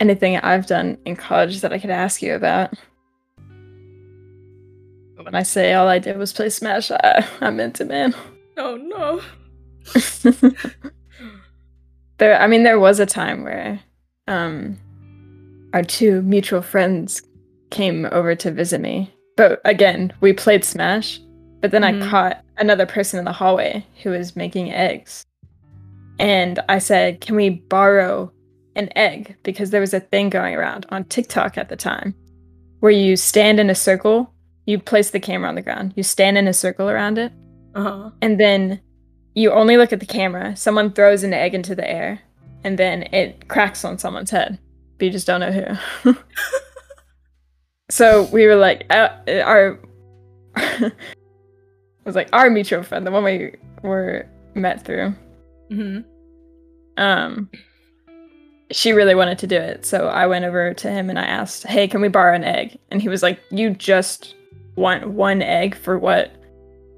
anything 0.00 0.38
I've 0.38 0.66
done 0.66 0.96
in 1.04 1.14
college 1.14 1.60
that 1.60 1.74
I 1.74 1.78
could 1.78 1.90
ask 1.90 2.22
you 2.22 2.34
about. 2.34 2.72
When 5.24 5.34
I 5.34 5.42
say 5.42 5.72
all 5.74 5.88
I 5.88 5.98
did 5.98 6.16
was 6.18 6.32
play 6.32 6.50
Smash, 6.50 6.90
I, 6.90 7.26
I 7.40 7.50
meant 7.50 7.80
it, 7.80 7.88
man. 7.88 8.14
oh 8.58 8.76
no. 8.76 9.20
there, 12.18 12.40
I 12.40 12.46
mean, 12.46 12.62
there 12.62 12.78
was 12.78 13.00
a 13.00 13.06
time 13.06 13.42
where 13.42 13.80
um, 14.28 14.78
our 15.72 15.82
two 15.82 16.22
mutual 16.22 16.62
friends 16.62 17.22
came 17.70 18.06
over 18.12 18.34
to 18.36 18.50
visit 18.50 18.80
me. 18.80 19.12
But 19.36 19.60
again, 19.64 20.12
we 20.20 20.32
played 20.32 20.64
Smash. 20.64 21.20
But 21.60 21.70
then 21.70 21.82
Mhm. 21.82 22.06
I 22.06 22.10
caught 22.10 22.44
another 22.58 22.86
person 22.86 23.18
in 23.18 23.24
the 23.24 23.32
hallway 23.32 23.84
who 24.02 24.10
was 24.10 24.36
making 24.36 24.72
eggs. 24.72 25.24
And 26.18 26.60
I 26.68 26.78
said, 26.78 27.20
Can 27.22 27.34
we 27.36 27.48
borrow 27.50 28.30
an 28.76 28.90
egg? 28.94 29.36
Because 29.42 29.70
there 29.70 29.80
was 29.80 29.94
a 29.94 30.00
thing 30.00 30.28
going 30.28 30.54
around 30.54 30.86
on 30.90 31.04
TikTok 31.04 31.56
at 31.58 31.68
the 31.70 31.76
time 31.76 32.14
where 32.80 32.92
you 32.92 33.16
stand 33.16 33.58
in 33.58 33.70
a 33.70 33.74
circle, 33.74 34.30
you 34.66 34.78
place 34.78 35.10
the 35.10 35.20
camera 35.20 35.48
on 35.48 35.54
the 35.54 35.62
ground, 35.62 35.92
you 35.96 36.02
stand 36.02 36.38
in 36.38 36.46
a 36.48 36.52
circle 36.52 36.88
around 36.90 37.18
it, 37.18 37.32
Uh 37.74 37.82
huh. 37.82 38.10
and 38.22 38.38
then 38.40 38.80
you 39.34 39.50
only 39.52 39.76
look 39.76 39.92
at 39.92 40.00
the 40.00 40.06
camera. 40.06 40.56
Someone 40.56 40.92
throws 40.92 41.22
an 41.24 41.32
egg 41.34 41.54
into 41.54 41.74
the 41.74 41.88
air, 41.90 42.20
and 42.62 42.78
then 42.78 43.02
it 43.12 43.48
cracks 43.48 43.84
on 43.84 43.98
someone's 43.98 44.30
head, 44.30 44.58
but 44.98 45.04
you 45.06 45.10
just 45.10 45.26
don't 45.26 45.40
know 45.40 45.52
who. 46.02 46.14
so 47.90 48.24
we 48.32 48.46
were 48.46 48.56
like, 48.56 48.86
uh, 48.90 49.08
our, 49.44 49.78
it 50.56 50.92
was 52.04 52.14
like 52.14 52.28
our 52.32 52.50
mutual 52.50 52.82
friend, 52.82 53.06
the 53.06 53.10
one 53.10 53.24
we 53.24 53.54
were 53.82 54.26
met 54.54 54.84
through. 54.84 55.14
hmm 55.70 55.98
Um, 56.96 57.50
she 58.70 58.92
really 58.92 59.14
wanted 59.14 59.38
to 59.40 59.46
do 59.46 59.56
it, 59.56 59.84
so 59.84 60.08
I 60.08 60.26
went 60.26 60.44
over 60.44 60.72
to 60.74 60.90
him 60.90 61.10
and 61.10 61.18
I 61.18 61.24
asked, 61.24 61.64
"Hey, 61.66 61.86
can 61.86 62.00
we 62.00 62.08
borrow 62.08 62.34
an 62.34 62.44
egg?" 62.44 62.78
And 62.90 63.02
he 63.02 63.08
was 63.08 63.22
like, 63.22 63.38
"You 63.50 63.70
just 63.70 64.34
want 64.76 65.08
one 65.08 65.42
egg 65.42 65.74
for 65.74 65.98
what?" 65.98 66.32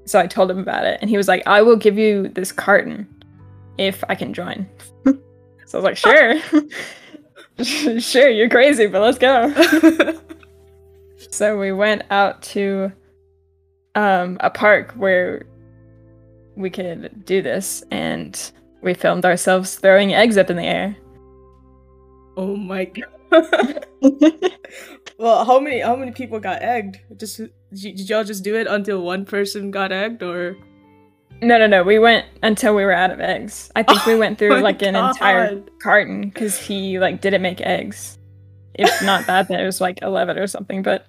So 0.05 0.19
I 0.19 0.27
told 0.27 0.49
him 0.49 0.59
about 0.59 0.85
it, 0.85 0.99
and 1.01 1.09
he 1.09 1.17
was 1.17 1.27
like, 1.27 1.43
"I 1.45 1.61
will 1.61 1.75
give 1.75 1.97
you 1.97 2.29
this 2.29 2.51
carton 2.51 3.07
if 3.77 4.03
I 4.09 4.15
can 4.15 4.33
join." 4.33 4.67
so 5.05 5.13
I 5.73 5.81
was 5.81 5.83
like, 5.83 5.97
"Sure, 5.97 6.39
sure, 7.99 8.29
you're 8.29 8.49
crazy, 8.49 8.87
but 8.87 9.01
let's 9.01 9.17
go." 9.17 9.53
so 11.31 11.57
we 11.57 11.71
went 11.71 12.03
out 12.09 12.41
to 12.43 12.91
um, 13.95 14.37
a 14.39 14.49
park 14.49 14.93
where 14.93 15.45
we 16.55 16.69
could 16.69 17.25
do 17.25 17.41
this, 17.41 17.83
and 17.91 18.51
we 18.81 18.93
filmed 18.93 19.25
ourselves 19.25 19.75
throwing 19.75 20.13
eggs 20.13 20.37
up 20.37 20.49
in 20.49 20.57
the 20.57 20.63
air. 20.63 20.95
oh 22.37 22.55
my 22.55 22.85
god. 22.85 23.85
well, 25.17 25.45
how 25.45 25.59
many 25.59 25.79
how 25.79 25.95
many 25.95 26.11
people 26.11 26.39
got 26.39 26.61
egged? 26.61 26.99
Just 27.17 27.37
did 27.37 28.09
y'all 28.09 28.23
just 28.23 28.43
do 28.43 28.55
it 28.55 28.67
until 28.67 29.01
one 29.01 29.25
person 29.25 29.71
got 29.71 29.91
egged, 29.91 30.21
or? 30.21 30.55
No, 31.41 31.57
no, 31.57 31.67
no. 31.67 31.83
We 31.83 31.99
went 31.99 32.25
until 32.43 32.75
we 32.75 32.83
were 32.83 32.93
out 32.93 33.11
of 33.11 33.19
eggs. 33.19 33.71
I 33.75 33.83
think 33.83 34.05
we 34.05 34.15
went 34.19 34.37
through 34.37 34.59
like 34.61 34.81
an 34.81 34.95
entire 34.95 35.61
carton 35.81 36.29
because 36.29 36.57
he 36.59 36.99
like 36.99 37.21
didn't 37.21 37.41
make 37.41 37.61
eggs. 37.61 38.17
If 38.75 39.01
not 39.03 39.25
that, 39.25 39.47
then 39.47 39.59
it 39.59 39.65
was 39.65 39.81
like 39.81 39.99
eleven 40.01 40.37
or 40.37 40.47
something. 40.47 40.83
But 40.83 41.07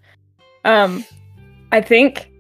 um, 0.65 1.05
I 1.71 1.83
think 1.83 2.31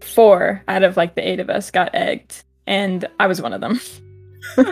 four 0.00 0.62
out 0.68 0.82
of 0.82 0.96
like 0.96 1.14
the 1.14 1.26
eight 1.26 1.40
of 1.40 1.50
us 1.50 1.70
got 1.70 1.94
egged, 1.94 2.44
and 2.66 3.06
I 3.20 3.26
was 3.26 3.42
one 3.42 3.52
of 3.52 3.60
them. 3.60 3.78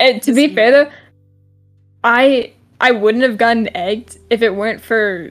and 0.00 0.20
to 0.22 0.32
be 0.32 0.52
fair 0.52 0.70
though, 0.72 0.90
I 2.02 2.52
I 2.80 2.92
wouldn't 2.92 3.24
have 3.24 3.36
gotten 3.38 3.74
egged 3.76 4.18
if 4.30 4.42
it 4.42 4.54
weren't 4.54 4.80
for 4.80 5.30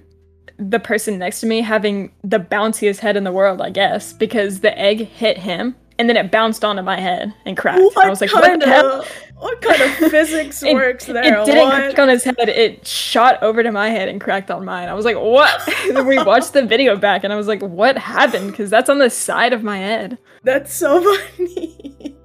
the 0.58 0.80
person 0.80 1.18
next 1.20 1.40
to 1.42 1.46
me 1.48 1.62
having 1.62 2.12
the 2.24 2.40
bounciest 2.40 3.00
head 3.00 3.16
in 3.16 3.24
the 3.24 3.32
world, 3.32 3.62
I 3.62 3.70
guess, 3.70 4.12
because 4.14 4.60
the 4.62 4.78
egg 4.78 5.00
hit 5.08 5.38
him 5.38 5.76
and 6.00 6.10
then 6.10 6.18
it 6.18 6.32
bounced 6.32 6.64
onto 6.66 6.82
my 6.82 7.00
head 7.00 7.34
and 7.46 7.56
cracked. 7.56 7.80
What 7.82 8.06
I 8.06 8.10
was 8.10 8.22
like, 8.22 8.30
kind 8.32 8.46
what 8.52 8.60
the 8.60 8.66
hell? 8.68 9.02
of 9.02 9.08
what 9.38 9.62
kind 9.62 9.82
of 9.82 9.92
physics 10.12 10.62
It- 10.64 10.74
works 10.74 11.06
there? 11.06 11.24
It 11.24 11.46
didn't 11.46 11.62
What? 11.62 11.74
crack 11.76 12.00
on 12.00 12.10
his 12.10 12.24
head. 12.24 12.36
It 12.50 12.86
shot 12.88 13.42
over 13.44 13.62
to 13.64 13.72
my 13.72 13.90
head 13.90 14.10
and 14.10 14.20
cracked 14.20 14.50
on 14.52 14.66
mine. 14.66 14.90
I 14.90 14.94
was 14.96 15.06
like, 15.06 15.16
"What?" 15.16 15.62
then 15.94 16.06
we 16.08 16.18
watched 16.22 16.54
the 16.54 16.66
video 16.66 16.96
back, 16.98 17.24
and 17.24 17.32
I 17.32 17.36
was 17.36 17.48
like, 17.48 17.62
"What 17.62 17.98
happened?" 17.98 18.52
Because 18.52 18.70
that's 18.72 18.90
on 18.90 18.98
the 19.00 19.10
side 19.12 19.54
of 19.54 19.64
my 19.64 19.78
head. 19.78 20.18
That's 20.44 20.74
so 20.74 21.02
funny. 21.38 22.16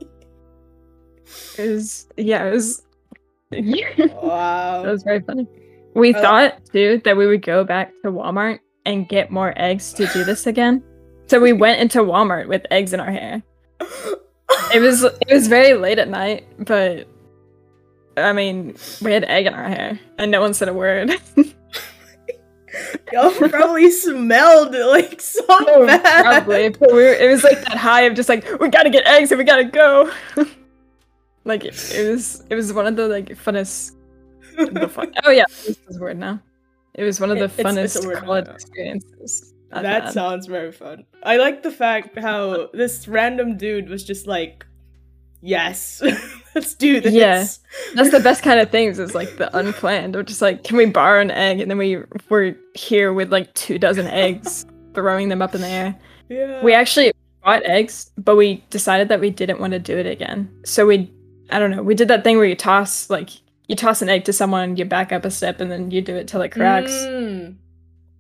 It 1.59 1.69
was, 1.71 2.07
yeah, 2.17 2.47
it 2.47 2.53
was. 2.53 2.83
wow. 4.23 4.83
That 4.83 4.91
was 4.91 5.03
very 5.03 5.21
funny. 5.21 5.47
We 5.95 6.15
Uh, 6.15 6.21
thought 6.23 6.65
too 6.73 7.01
that 7.05 7.17
we 7.17 7.27
would 7.27 7.43
go 7.43 7.65
back 7.65 7.93
to 8.03 8.11
Walmart 8.11 8.61
and 8.87 9.09
get 9.09 9.31
more 9.31 9.53
eggs 9.57 9.93
to 9.95 10.07
do 10.07 10.25
this 10.25 10.47
again. 10.47 10.83
So 11.27 11.39
we 11.41 11.53
went 11.53 11.81
into 11.81 11.99
Walmart 12.01 12.49
with 12.49 12.67
eggs 12.71 12.93
in 12.93 13.01
our 13.01 13.11
hair. 13.11 13.43
It 14.75 14.81
was 14.81 15.05
it 15.05 15.31
was 15.31 15.49
very 15.49 15.75
late 15.75 15.99
at 15.99 16.09
night, 16.09 16.47
but 16.59 17.07
I 18.17 18.33
mean, 18.33 18.75
we 19.01 19.13
had 19.13 19.25
egg 19.25 19.47
in 19.47 19.55
our 19.55 19.69
hair, 19.69 19.99
and 20.19 20.31
no 20.31 20.41
one 20.43 20.53
said 20.55 20.69
a 20.69 20.75
word. 20.75 21.11
Y'all 23.13 23.31
probably 23.33 23.91
smelled 23.91 24.75
like 24.75 25.21
so 25.21 25.43
Oh, 25.51 25.87
bad. 25.87 26.23
Probably, 26.45 26.71
but 26.71 26.91
we 26.91 27.03
were, 27.03 27.13
it 27.13 27.31
was 27.31 27.45
like 27.45 27.61
that 27.63 27.77
high 27.77 28.03
of 28.03 28.15
just 28.15 28.31
like 28.31 28.47
we 28.61 28.69
gotta 28.71 28.89
get 28.91 29.07
eggs 29.07 29.31
and 29.31 29.39
we 29.39 29.45
gotta 29.45 29.65
go. 29.65 30.11
Like 31.45 31.65
it, 31.65 31.75
it 31.95 32.11
was, 32.11 32.45
it 32.51 32.55
was 32.55 32.73
one 32.73 32.87
of 32.87 32.97
the 32.97 33.09
like 33.09 33.29
funnest. 33.31 33.93
The 34.57 34.89
fun, 34.89 35.13
oh 35.25 35.31
yeah, 35.31 35.45
this 35.49 35.79
is 35.89 35.99
word 35.99 36.19
now. 36.19 36.41
It 36.95 37.05
was 37.05 37.19
one 37.21 37.31
of 37.31 37.39
the 37.39 37.45
It- 37.45 37.59
it's- 37.59 37.77
it's 37.97 37.97
funnest 38.07 38.13
now, 38.15 38.21
college 38.21 38.45
yeah. 38.47 38.53
experiences. 38.55 39.55
That 39.71 40.13
sounds 40.13 40.47
very 40.47 40.71
fun. 40.73 41.05
I 41.23 41.39
like 41.39 41.63
the 41.63 41.71
fact 41.71 42.19
how 42.19 42.69
this 42.75 43.09
random 43.09 43.57
dude 43.57 43.89
was 43.89 44.05
just 44.05 44.27
like, 44.27 44.67
"Yes, 45.41 46.03
let's 46.55 46.75
do 46.75 47.01
this." 47.01 47.15
Yeah. 47.15 47.47
That's 47.95 48.11
the 48.11 48.21
best 48.21 48.43
kind 48.43 48.61
of 48.61 48.71
things. 48.71 48.99
Is 48.99 49.15
like 49.15 49.39
the 49.39 49.49
unplanned. 49.57 50.15
Or 50.15 50.23
just 50.23 50.43
like, 50.43 50.63
can 50.65 50.77
we 50.77 50.85
borrow 50.85 51.23
an 51.23 51.31
egg? 51.31 51.61
And 51.61 51.71
then 51.71 51.79
we 51.79 51.97
were 52.29 52.55
here 52.75 53.15
with 53.15 53.33
like 53.33 53.55
two 53.55 53.79
dozen 53.79 54.07
eggs, 54.09 54.67
throwing 54.95 55.31
them 55.31 55.41
up 55.41 55.55
in 55.55 55.63
the 55.63 55.69
air. 55.69 55.99
yeah. 56.29 56.63
We 56.63 56.75
actually 56.75 57.13
bought 57.43 57.63
eggs, 57.65 58.11
but 58.19 58.37
we 58.37 58.63
decided 58.69 59.09
that 59.09 59.21
we 59.21 59.31
didn't 59.31 59.59
want 59.59 59.73
to 59.73 59.79
do 59.79 59.97
it 59.97 60.05
again. 60.07 60.51
So 60.67 60.85
we, 60.87 61.11
I 61.53 61.59
don't 61.59 61.71
know, 61.71 61.83
we 61.83 61.95
did 61.95 62.09
that 62.09 62.25
thing 62.25 62.37
where 62.39 62.47
you 62.47 62.57
toss 62.57 63.11
like 63.11 63.31
you 63.69 63.77
toss 63.77 64.03
an 64.03 64.09
egg 64.09 64.25
to 64.25 64.33
someone, 64.33 64.77
you 64.77 64.85
back 64.85 65.13
up 65.13 65.25
a 65.25 65.31
step, 65.31 65.61
and 65.61 65.71
then 65.71 65.91
you 65.91 66.03
do 66.03 66.17
it 66.17 66.29
till 66.29 66.43
it 66.43 66.51
cracks. 66.51 66.93
Mm. 66.93 67.57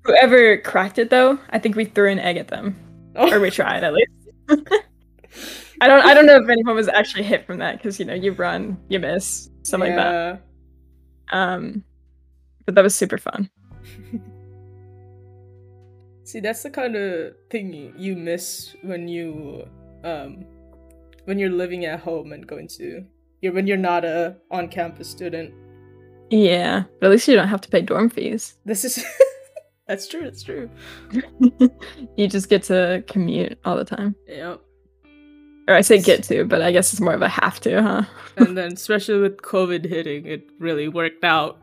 Whoever 0.04 0.58
cracked 0.58 0.98
it 0.98 1.10
though, 1.10 1.38
I 1.50 1.58
think 1.58 1.76
we 1.76 1.84
threw 1.84 2.10
an 2.10 2.18
egg 2.18 2.36
at 2.36 2.48
them, 2.48 2.76
or 3.14 3.40
we 3.40 3.50
tried 3.50 3.84
at 3.84 3.92
least. 3.94 4.10
I 5.80 5.88
don't, 5.88 6.04
I 6.04 6.14
don't 6.14 6.26
know 6.26 6.36
if 6.36 6.48
anyone 6.48 6.76
was 6.76 6.86
actually 6.88 7.24
hit 7.24 7.44
from 7.44 7.58
that 7.58 7.78
because 7.78 7.98
you 7.98 8.04
know 8.04 8.14
you 8.14 8.32
run, 8.32 8.78
you 8.88 9.00
miss, 9.00 9.50
something 9.62 9.96
like 9.96 9.98
that. 9.98 10.42
Um, 11.32 11.84
but 12.64 12.74
that 12.74 12.82
was 12.82 12.94
super 12.94 13.18
fun. 13.18 13.50
See, 16.24 16.40
that's 16.40 16.62
the 16.62 16.70
kind 16.70 16.94
of 16.96 17.34
thing 17.50 17.72
you, 17.72 17.92
you 17.96 18.16
miss 18.16 18.74
when 18.82 19.08
you 19.08 19.68
um 20.04 20.44
when 21.24 21.38
you're 21.38 21.50
living 21.50 21.84
at 21.84 22.00
home 22.00 22.32
and 22.32 22.46
going 22.46 22.68
to 22.68 23.04
you're 23.42 23.52
when 23.52 23.66
you're 23.66 23.76
not 23.76 24.04
a 24.04 24.36
on-campus 24.50 25.08
student. 25.08 25.52
Yeah, 26.30 26.84
but 26.98 27.06
at 27.06 27.12
least 27.12 27.28
you 27.28 27.36
don't 27.36 27.48
have 27.48 27.60
to 27.60 27.68
pay 27.68 27.82
dorm 27.82 28.08
fees. 28.08 28.56
This 28.64 28.84
is 28.84 29.04
that's 29.86 30.08
true. 30.08 30.22
That's 30.22 30.42
true. 30.42 30.70
you 32.16 32.28
just 32.28 32.48
get 32.48 32.62
to 32.64 33.04
commute 33.06 33.58
all 33.66 33.76
the 33.76 33.84
time. 33.84 34.14
Yep. 34.26 34.60
Or 35.68 35.74
I 35.74 35.80
say 35.82 36.00
get 36.00 36.24
to, 36.24 36.44
but 36.44 36.62
I 36.62 36.72
guess 36.72 36.92
it's 36.92 37.00
more 37.00 37.14
of 37.14 37.22
a 37.22 37.28
have 37.28 37.60
to, 37.60 37.82
huh? 37.82 38.02
And 38.36 38.56
then 38.56 38.72
especially 38.72 39.20
with 39.20 39.36
COVID 39.42 39.84
hitting, 39.84 40.24
it 40.26 40.48
really 40.58 40.88
worked 40.88 41.22
out. 41.22 41.58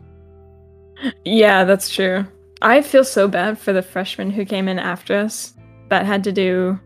Yeah, 1.25 1.63
that's 1.63 1.89
true. 1.89 2.25
I 2.61 2.81
feel 2.81 3.05
so 3.05 3.27
bad 3.27 3.57
for 3.57 3.73
the 3.73 3.81
freshmen 3.81 4.31
who 4.31 4.45
came 4.45 4.67
in 4.67 4.79
after 4.79 5.15
us 5.15 5.53
that 5.89 6.05
had 6.05 6.23
to 6.25 6.31
do, 6.31 6.79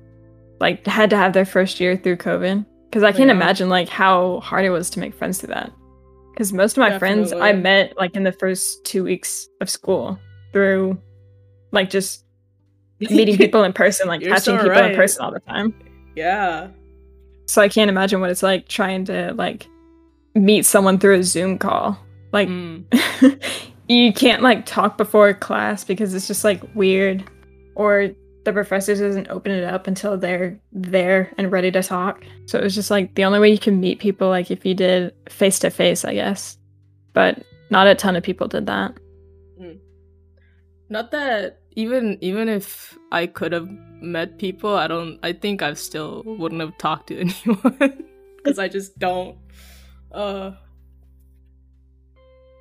like, 0.59 0.85
had 0.85 1.09
to 1.09 1.17
have 1.17 1.33
their 1.33 1.45
first 1.45 1.79
year 1.79 1.97
through 1.97 2.17
COVID. 2.17 2.65
Because 2.93 3.01
I 3.01 3.11
can't 3.11 3.29
Yeah. 3.29 3.35
imagine, 3.35 3.69
like, 3.69 3.89
how 3.89 4.39
hard 4.41 4.65
it 4.65 4.69
was 4.69 4.87
to 4.91 4.99
make 4.99 5.15
friends 5.15 5.39
through 5.39 5.47
that. 5.55 5.71
Because 6.31 6.53
most 6.53 6.77
of 6.77 6.81
my 6.81 6.99
friends 6.99 7.33
I 7.33 7.51
met, 7.51 7.97
like, 7.97 8.15
in 8.15 8.21
the 8.21 8.31
first 8.31 8.85
two 8.85 9.03
weeks 9.03 9.49
of 9.61 9.69
school 9.69 10.19
through, 10.51 10.99
like, 11.71 11.89
just 11.89 12.23
meeting 12.99 13.35
people 13.35 13.63
in 13.63 13.73
person, 13.73 14.07
like, 14.07 14.21
touching 14.21 14.57
so 14.59 14.63
people 14.63 14.77
in 14.77 14.95
person 14.95 15.25
all 15.25 15.31
the 15.31 15.39
time. 15.39 15.73
Yeah. 16.15 16.67
So 17.47 17.63
I 17.63 17.67
can't 17.67 17.89
imagine 17.89 18.21
what 18.21 18.29
it's 18.29 18.43
like 18.43 18.67
trying 18.67 19.05
to, 19.05 19.33
like, 19.33 19.65
meet 20.35 20.63
someone 20.63 20.99
through 20.99 21.15
a 21.15 21.23
Zoom 21.23 21.57
call. 21.57 21.97
Like, 22.31 22.47
Mm. 22.47 22.83
you 23.87 24.13
can't 24.13 24.43
like 24.43 24.67
talk 24.67 24.99
before 24.99 25.33
class 25.33 25.83
because 25.83 26.13
it's 26.13 26.27
just 26.27 26.43
like 26.43 26.61
weird 26.75 27.23
or 27.73 28.11
the 28.45 28.53
professor 28.53 28.95
doesn't 28.95 29.29
open 29.29 29.51
it 29.51 29.63
up 29.63 29.87
until 29.87 30.17
they're 30.17 30.59
there 30.71 31.31
and 31.37 31.51
ready 31.51 31.71
to 31.71 31.81
talk 31.81 32.23
so 32.45 32.57
it 32.59 32.63
was 32.63 32.75
just 32.75 32.91
like 32.91 33.15
the 33.15 33.23
only 33.23 33.39
way 33.39 33.49
you 33.49 33.57
can 33.59 33.79
meet 33.79 33.99
people 33.99 34.29
like 34.29 34.51
if 34.51 34.65
you 34.65 34.73
did 34.73 35.13
face 35.29 35.59
to 35.59 35.69
face 35.69 36.03
i 36.03 36.13
guess 36.13 36.57
but 37.13 37.41
not 37.69 37.87
a 37.87 37.95
ton 37.95 38.15
of 38.15 38.23
people 38.23 38.47
did 38.47 38.65
that 38.65 38.93
Not 40.89 41.09
that 41.11 41.61
even 41.75 42.19
even 42.21 42.47
if 42.49 42.97
I 43.11 43.25
could 43.25 43.51
have 43.51 43.67
met 43.99 44.37
people, 44.37 44.75
I 44.75 44.85
don't. 44.87 45.17
I 45.23 45.33
think 45.33 45.63
I 45.63 45.73
still 45.73 46.21
wouldn't 46.23 46.61
have 46.61 46.77
talked 46.77 47.07
to 47.07 47.19
anyone 47.19 48.05
because 48.37 48.59
I 48.59 48.67
just 48.67 48.99
don't. 48.99 49.37
Uh. 50.11 50.51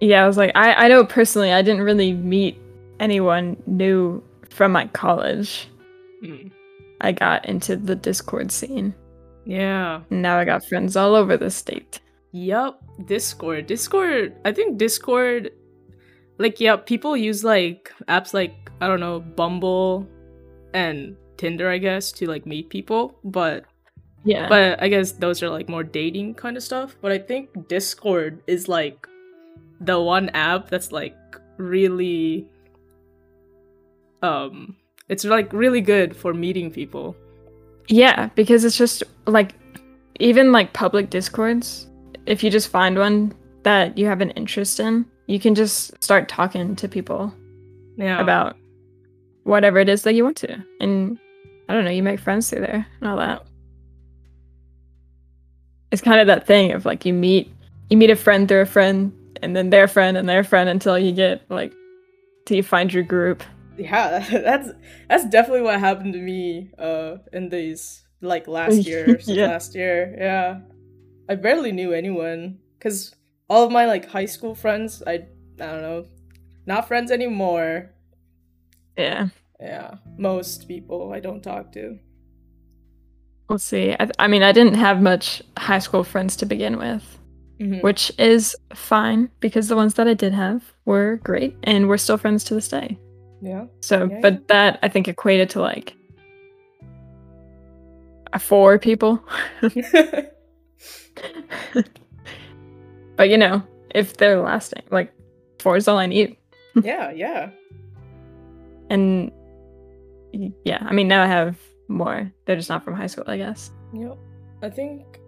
yeah 0.01 0.25
i 0.25 0.27
was 0.27 0.39
like 0.39 0.51
i 0.55 0.73
i 0.73 0.89
know 0.89 1.05
personally 1.05 1.53
i 1.53 1.61
didn't 1.61 1.83
really 1.83 2.15
meet 2.15 2.59
anyone 2.99 3.63
new 3.67 4.23
from 4.49 4.73
my 4.73 4.87
college 4.89 5.69
mm. 6.23 6.51
i 7.01 7.13
got 7.13 7.45
into 7.47 7.77
the 7.77 7.95
discord 7.95 8.51
scene 8.51 8.95
Yeah. 9.45 10.03
now 10.11 10.39
i 10.39 10.45
got 10.45 10.65
friends 10.65 10.97
all 10.97 11.15
over 11.15 11.37
the 11.37 11.51
state 11.51 12.01
Yup. 12.33 12.83
Discord. 13.05 13.67
Discord. 13.67 14.35
I 14.45 14.53
think 14.53 14.79
Discord. 14.79 15.53
Like, 16.39 16.61
yeah, 16.61 16.77
people 16.77 17.17
use 17.17 17.45
like 17.45 17.93
apps 18.09 18.35
like 18.35 18.71
I 18.81 18.89
don't 18.89 19.01
know 19.01 19.21
Bumble 19.21 20.09
and 20.75 21.15
Tinder, 21.37 21.71
I 21.71 21.79
guess, 21.79 22.11
to 22.13 22.27
like 22.27 22.47
meet 22.47 22.71
people. 22.71 23.19
But 23.23 23.65
yeah 24.25 24.49
but 24.49 24.81
I 24.81 24.87
guess 24.87 25.13
those 25.13 25.43
are 25.43 25.51
like 25.51 25.69
more 25.69 25.85
dating 25.85 26.35
kind 26.35 26.57
of 26.57 26.63
stuff. 26.63 26.97
But 27.01 27.13
I 27.13 27.19
think 27.19 27.69
Discord 27.69 28.43
is 28.47 28.67
like 28.67 29.07
the 29.81 30.01
one 30.01 30.31
app 30.31 30.71
that's 30.71 30.91
like 30.91 31.17
really 31.59 32.47
um 34.23 34.77
it's 35.13 35.25
like 35.25 35.53
really 35.53 35.81
good 35.83 36.17
for 36.17 36.33
meeting 36.33 36.71
people. 36.71 37.15
Yeah, 37.89 38.31
because 38.35 38.65
it's 38.65 38.79
just 38.79 39.03
like 39.27 39.55
even 40.21 40.53
like 40.53 40.73
public 40.73 41.11
discords, 41.11 41.87
if 42.27 42.43
you 42.43 42.51
just 42.51 42.69
find 42.69 42.97
one 42.99 43.35
that 43.65 43.99
you 43.99 44.07
have 44.07 44.21
an 44.23 44.31
interest 44.31 44.81
in, 44.81 45.05
you 45.27 45.39
can 45.39 45.55
just 45.55 46.03
start 46.03 46.29
talking 46.29 46.75
to 46.77 46.89
people 46.89 47.33
Yeah. 47.97 48.21
about 48.21 48.57
whatever 49.45 49.79
it 49.79 49.89
is 49.89 50.03
that 50.03 50.15
you 50.15 50.25
want 50.25 50.39
to. 50.39 50.65
And 50.81 51.19
I 51.69 51.75
don't 51.75 51.85
know, 51.85 51.91
you 51.91 52.03
make 52.03 52.21
friends 52.21 52.49
through 52.49 52.61
there 52.63 52.87
and 53.01 53.09
all 53.11 53.19
that. 53.19 53.45
It's 55.91 56.03
kind 56.03 56.21
of 56.21 56.27
that 56.29 56.47
thing 56.47 56.73
of 56.73 56.87
like 56.87 57.05
you 57.05 57.13
meet 57.13 57.53
you 57.91 57.97
meet 57.99 58.11
a 58.11 58.17
friend 58.17 58.49
through 58.49 58.63
a 58.63 58.67
friend 58.67 59.13
and 59.43 59.55
then 59.55 59.69
their 59.71 59.87
friend 59.87 60.17
and 60.17 60.27
their 60.29 60.43
friend 60.45 60.69
until 60.71 60.99
you 60.99 61.13
get 61.13 61.43
like 61.51 61.73
till 62.47 62.57
you 62.57 62.63
find 62.63 62.93
your 62.93 63.03
group. 63.03 63.43
Yeah, 63.79 64.19
that's 64.31 64.71
that's 65.09 65.25
definitely 65.29 65.63
what 65.63 65.81
happened 65.81 66.13
to 66.15 66.21
me 66.21 66.71
uh 66.79 67.17
in 67.33 67.49
these 67.49 68.05
like 68.21 68.47
last 68.49 68.87
year 68.87 69.19
Yeah. 69.27 69.47
last 69.47 69.75
year. 69.75 70.15
Yeah. 70.19 70.61
I 71.29 71.35
barely 71.37 71.73
knew 71.73 71.93
anyone 71.93 72.59
cuz 72.81 73.15
all 73.49 73.65
of 73.67 73.73
my 73.73 73.87
like 73.87 74.07
high 74.07 74.27
school 74.27 74.55
friends, 74.55 75.03
I 75.07 75.15
I 75.61 75.67
don't 75.67 75.83
know, 75.83 76.07
not 76.67 76.89
friends 76.89 77.11
anymore. 77.11 77.91
Yeah. 78.97 79.29
Yeah, 79.61 79.95
most 80.19 80.67
people 80.69 81.13
I 81.13 81.21
don't 81.21 81.43
talk 81.43 81.73
to. 81.73 81.99
Let's 83.49 83.65
see. 83.65 83.95
I, 83.99 84.09
I 84.19 84.29
mean, 84.29 84.43
I 84.43 84.53
didn't 84.53 84.75
have 84.75 85.01
much 85.01 85.43
high 85.59 85.79
school 85.79 86.05
friends 86.05 86.37
to 86.37 86.47
begin 86.47 86.79
with. 86.79 87.05
Mhm. 87.61 87.81
which 87.83 88.11
is 88.19 88.57
fine 88.75 89.31
because 89.39 89.69
the 89.69 89.77
ones 89.77 89.95
that 89.95 90.09
I 90.09 90.15
did 90.15 90.33
have 90.33 90.73
were 90.85 91.21
great 91.23 91.55
and 91.63 91.87
we're 91.87 91.99
still 91.99 92.17
friends 92.19 92.43
to 92.45 92.55
this 92.55 92.67
day. 92.67 92.99
Yeah. 93.43 93.67
So, 93.81 94.09
Yeah. 94.09 94.21
but 94.23 94.49
that 94.49 94.79
I 94.83 94.89
think 94.89 95.09
equated 95.09 95.51
to 95.51 95.61
like 95.61 95.95
four 98.39 98.79
people. 98.79 99.23
but 103.17 103.29
you 103.29 103.37
know, 103.37 103.63
if 103.95 104.17
they're 104.17 104.41
lasting, 104.41 104.85
like 104.91 105.13
four 105.59 105.77
is 105.77 105.89
all 105.89 105.99
I 105.99 106.07
need. 106.07 106.37
yeah, 106.83 107.11
yeah. 107.11 107.51
And 108.89 109.33
yeah, 110.65 110.79
I 110.81 110.93
mean, 110.93 111.09
now 111.09 111.23
I 111.23 111.27
have 111.27 111.59
more. 111.89 112.33
They're 112.47 112.57
just 112.57 112.71
not 112.71 112.85
from 112.85 112.95
high 112.95 113.09
school, 113.09 113.25
I 113.27 113.37
guess. 113.37 113.71
Yep. 113.93 114.17
I 114.63 114.71
think 114.71 115.19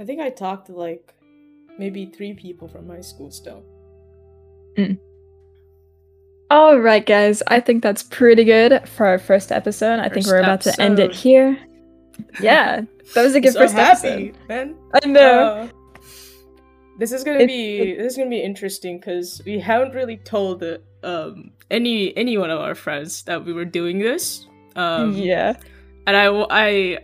I 0.00 0.04
think 0.04 0.20
I 0.20 0.30
talked 0.30 0.66
to 0.66 0.72
like 0.72 1.14
maybe 1.78 2.06
three 2.06 2.34
people 2.34 2.66
from 2.68 2.86
my 2.86 3.00
school 3.00 3.30
still. 3.30 3.62
Mm. 4.76 4.98
All 6.50 6.78
right, 6.78 7.04
guys. 7.04 7.42
I 7.46 7.60
think 7.60 7.82
that's 7.82 8.02
pretty 8.02 8.44
good 8.44 8.88
for 8.88 9.06
our 9.06 9.18
first 9.18 9.52
episode. 9.52 10.00
I 10.00 10.08
think 10.08 10.26
we're 10.26 10.40
about 10.40 10.62
to 10.62 10.80
end 10.80 10.98
it 10.98 11.14
here. 11.14 11.56
Yeah, 12.40 12.82
that 13.14 13.22
was 13.22 13.34
a 13.34 13.40
good 13.40 13.52
so 13.52 13.60
first 13.60 13.74
happy, 13.74 14.08
episode. 14.30 14.48
man. 14.48 14.76
I 15.02 15.06
know. 15.06 15.44
Uh, 15.44 15.68
this 16.98 17.12
is 17.12 17.24
gonna 17.24 17.46
be 17.46 17.94
this 17.94 18.12
is 18.12 18.16
gonna 18.18 18.28
be 18.30 18.42
interesting 18.42 18.98
because 18.98 19.40
we 19.46 19.58
haven't 19.58 19.94
really 19.94 20.18
told 20.18 20.62
um 21.02 21.52
any 21.70 22.14
any 22.16 22.36
one 22.36 22.50
of 22.50 22.58
our 22.60 22.74
friends 22.74 23.22
that 23.22 23.44
we 23.44 23.52
were 23.52 23.64
doing 23.64 23.98
this. 24.00 24.46
Um, 24.76 25.12
yeah. 25.12 25.54
and 26.06 26.16
I 26.16 26.26
I 26.50 26.98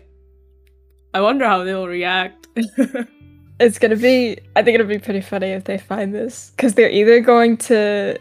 I 1.15 1.21
wonder 1.21 1.47
how 1.47 1.65
they'll 1.65 1.87
react. 1.89 2.49
It's 3.59 3.79
gonna 3.79 3.97
be. 3.97 4.37
I 4.55 4.63
think 4.63 4.75
it'll 4.75 4.87
be 4.87 4.99
pretty 4.99 5.23
funny 5.23 5.47
if 5.49 5.65
they 5.65 5.79
find 5.79 6.15
this, 6.15 6.51
because 6.55 6.75
they're 6.75 6.91
either 6.91 7.21
going 7.21 7.57
to, 7.73 8.19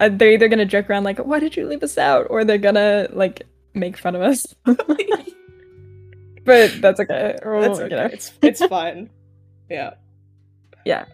uh, 0.00 0.08
they're 0.10 0.32
either 0.32 0.48
gonna 0.48 0.64
joke 0.64 0.90
around 0.90 1.04
like, 1.04 1.18
"Why 1.18 1.40
did 1.40 1.56
you 1.56 1.66
leave 1.66 1.82
us 1.82 1.98
out?" 1.98 2.26
or 2.30 2.44
they're 2.44 2.58
gonna 2.58 3.08
like 3.12 3.42
make 3.74 3.96
fun 3.96 4.14
of 4.14 4.22
us. 4.22 4.54
but 4.64 4.78
that's 6.80 7.00
okay. 7.00 7.36
We'll, 7.44 7.60
That's 7.60 7.78
you 7.78 7.84
okay. 7.86 7.96
know. 7.96 8.06
It's 8.06 8.32
it's 8.42 8.64
fine. 8.66 9.10
Yeah. 9.70 9.94
Yeah. 10.84 11.04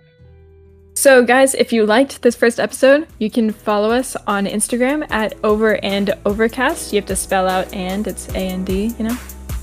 So, 0.97 1.25
guys, 1.25 1.55
if 1.55 1.73
you 1.73 1.87
liked 1.87 2.23
this 2.23 2.37
first 2.37 2.61
episode, 2.61 3.09
you 3.19 3.29
can 3.29 3.51
follow 3.51 3.91
us 3.91 4.15
on 4.29 4.47
Instagram 4.47 5.05
at 5.11 5.35
Over 5.43 5.85
and 5.85 6.15
Overcast. 6.25 6.93
You 6.93 7.01
have 7.01 7.09
to 7.09 7.17
spell 7.17 7.49
out 7.49 7.73
and 7.75 8.07
it's 8.07 8.29
A 8.31 8.49
and 8.49 8.65
D, 8.65 8.95
you 8.97 9.09
know. 9.09 9.17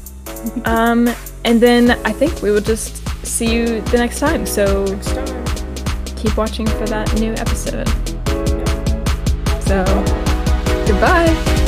um, 0.66 1.10
and 1.46 1.62
then 1.62 1.92
I 2.06 2.12
think 2.12 2.42
we 2.42 2.52
will 2.52 2.60
just 2.62 2.98
see 3.26 3.56
you 3.56 3.80
the 3.82 3.98
next 3.98 4.20
time. 4.20 4.46
So 4.46 4.84
Next 4.86 5.14
time. 5.14 5.46
keep 6.18 6.36
watching 6.36 6.68
for 6.68 6.86
that 6.88 7.14
new 7.18 7.32
episode. 7.34 7.88
So, 9.66 9.84
goodbye. 10.86 11.61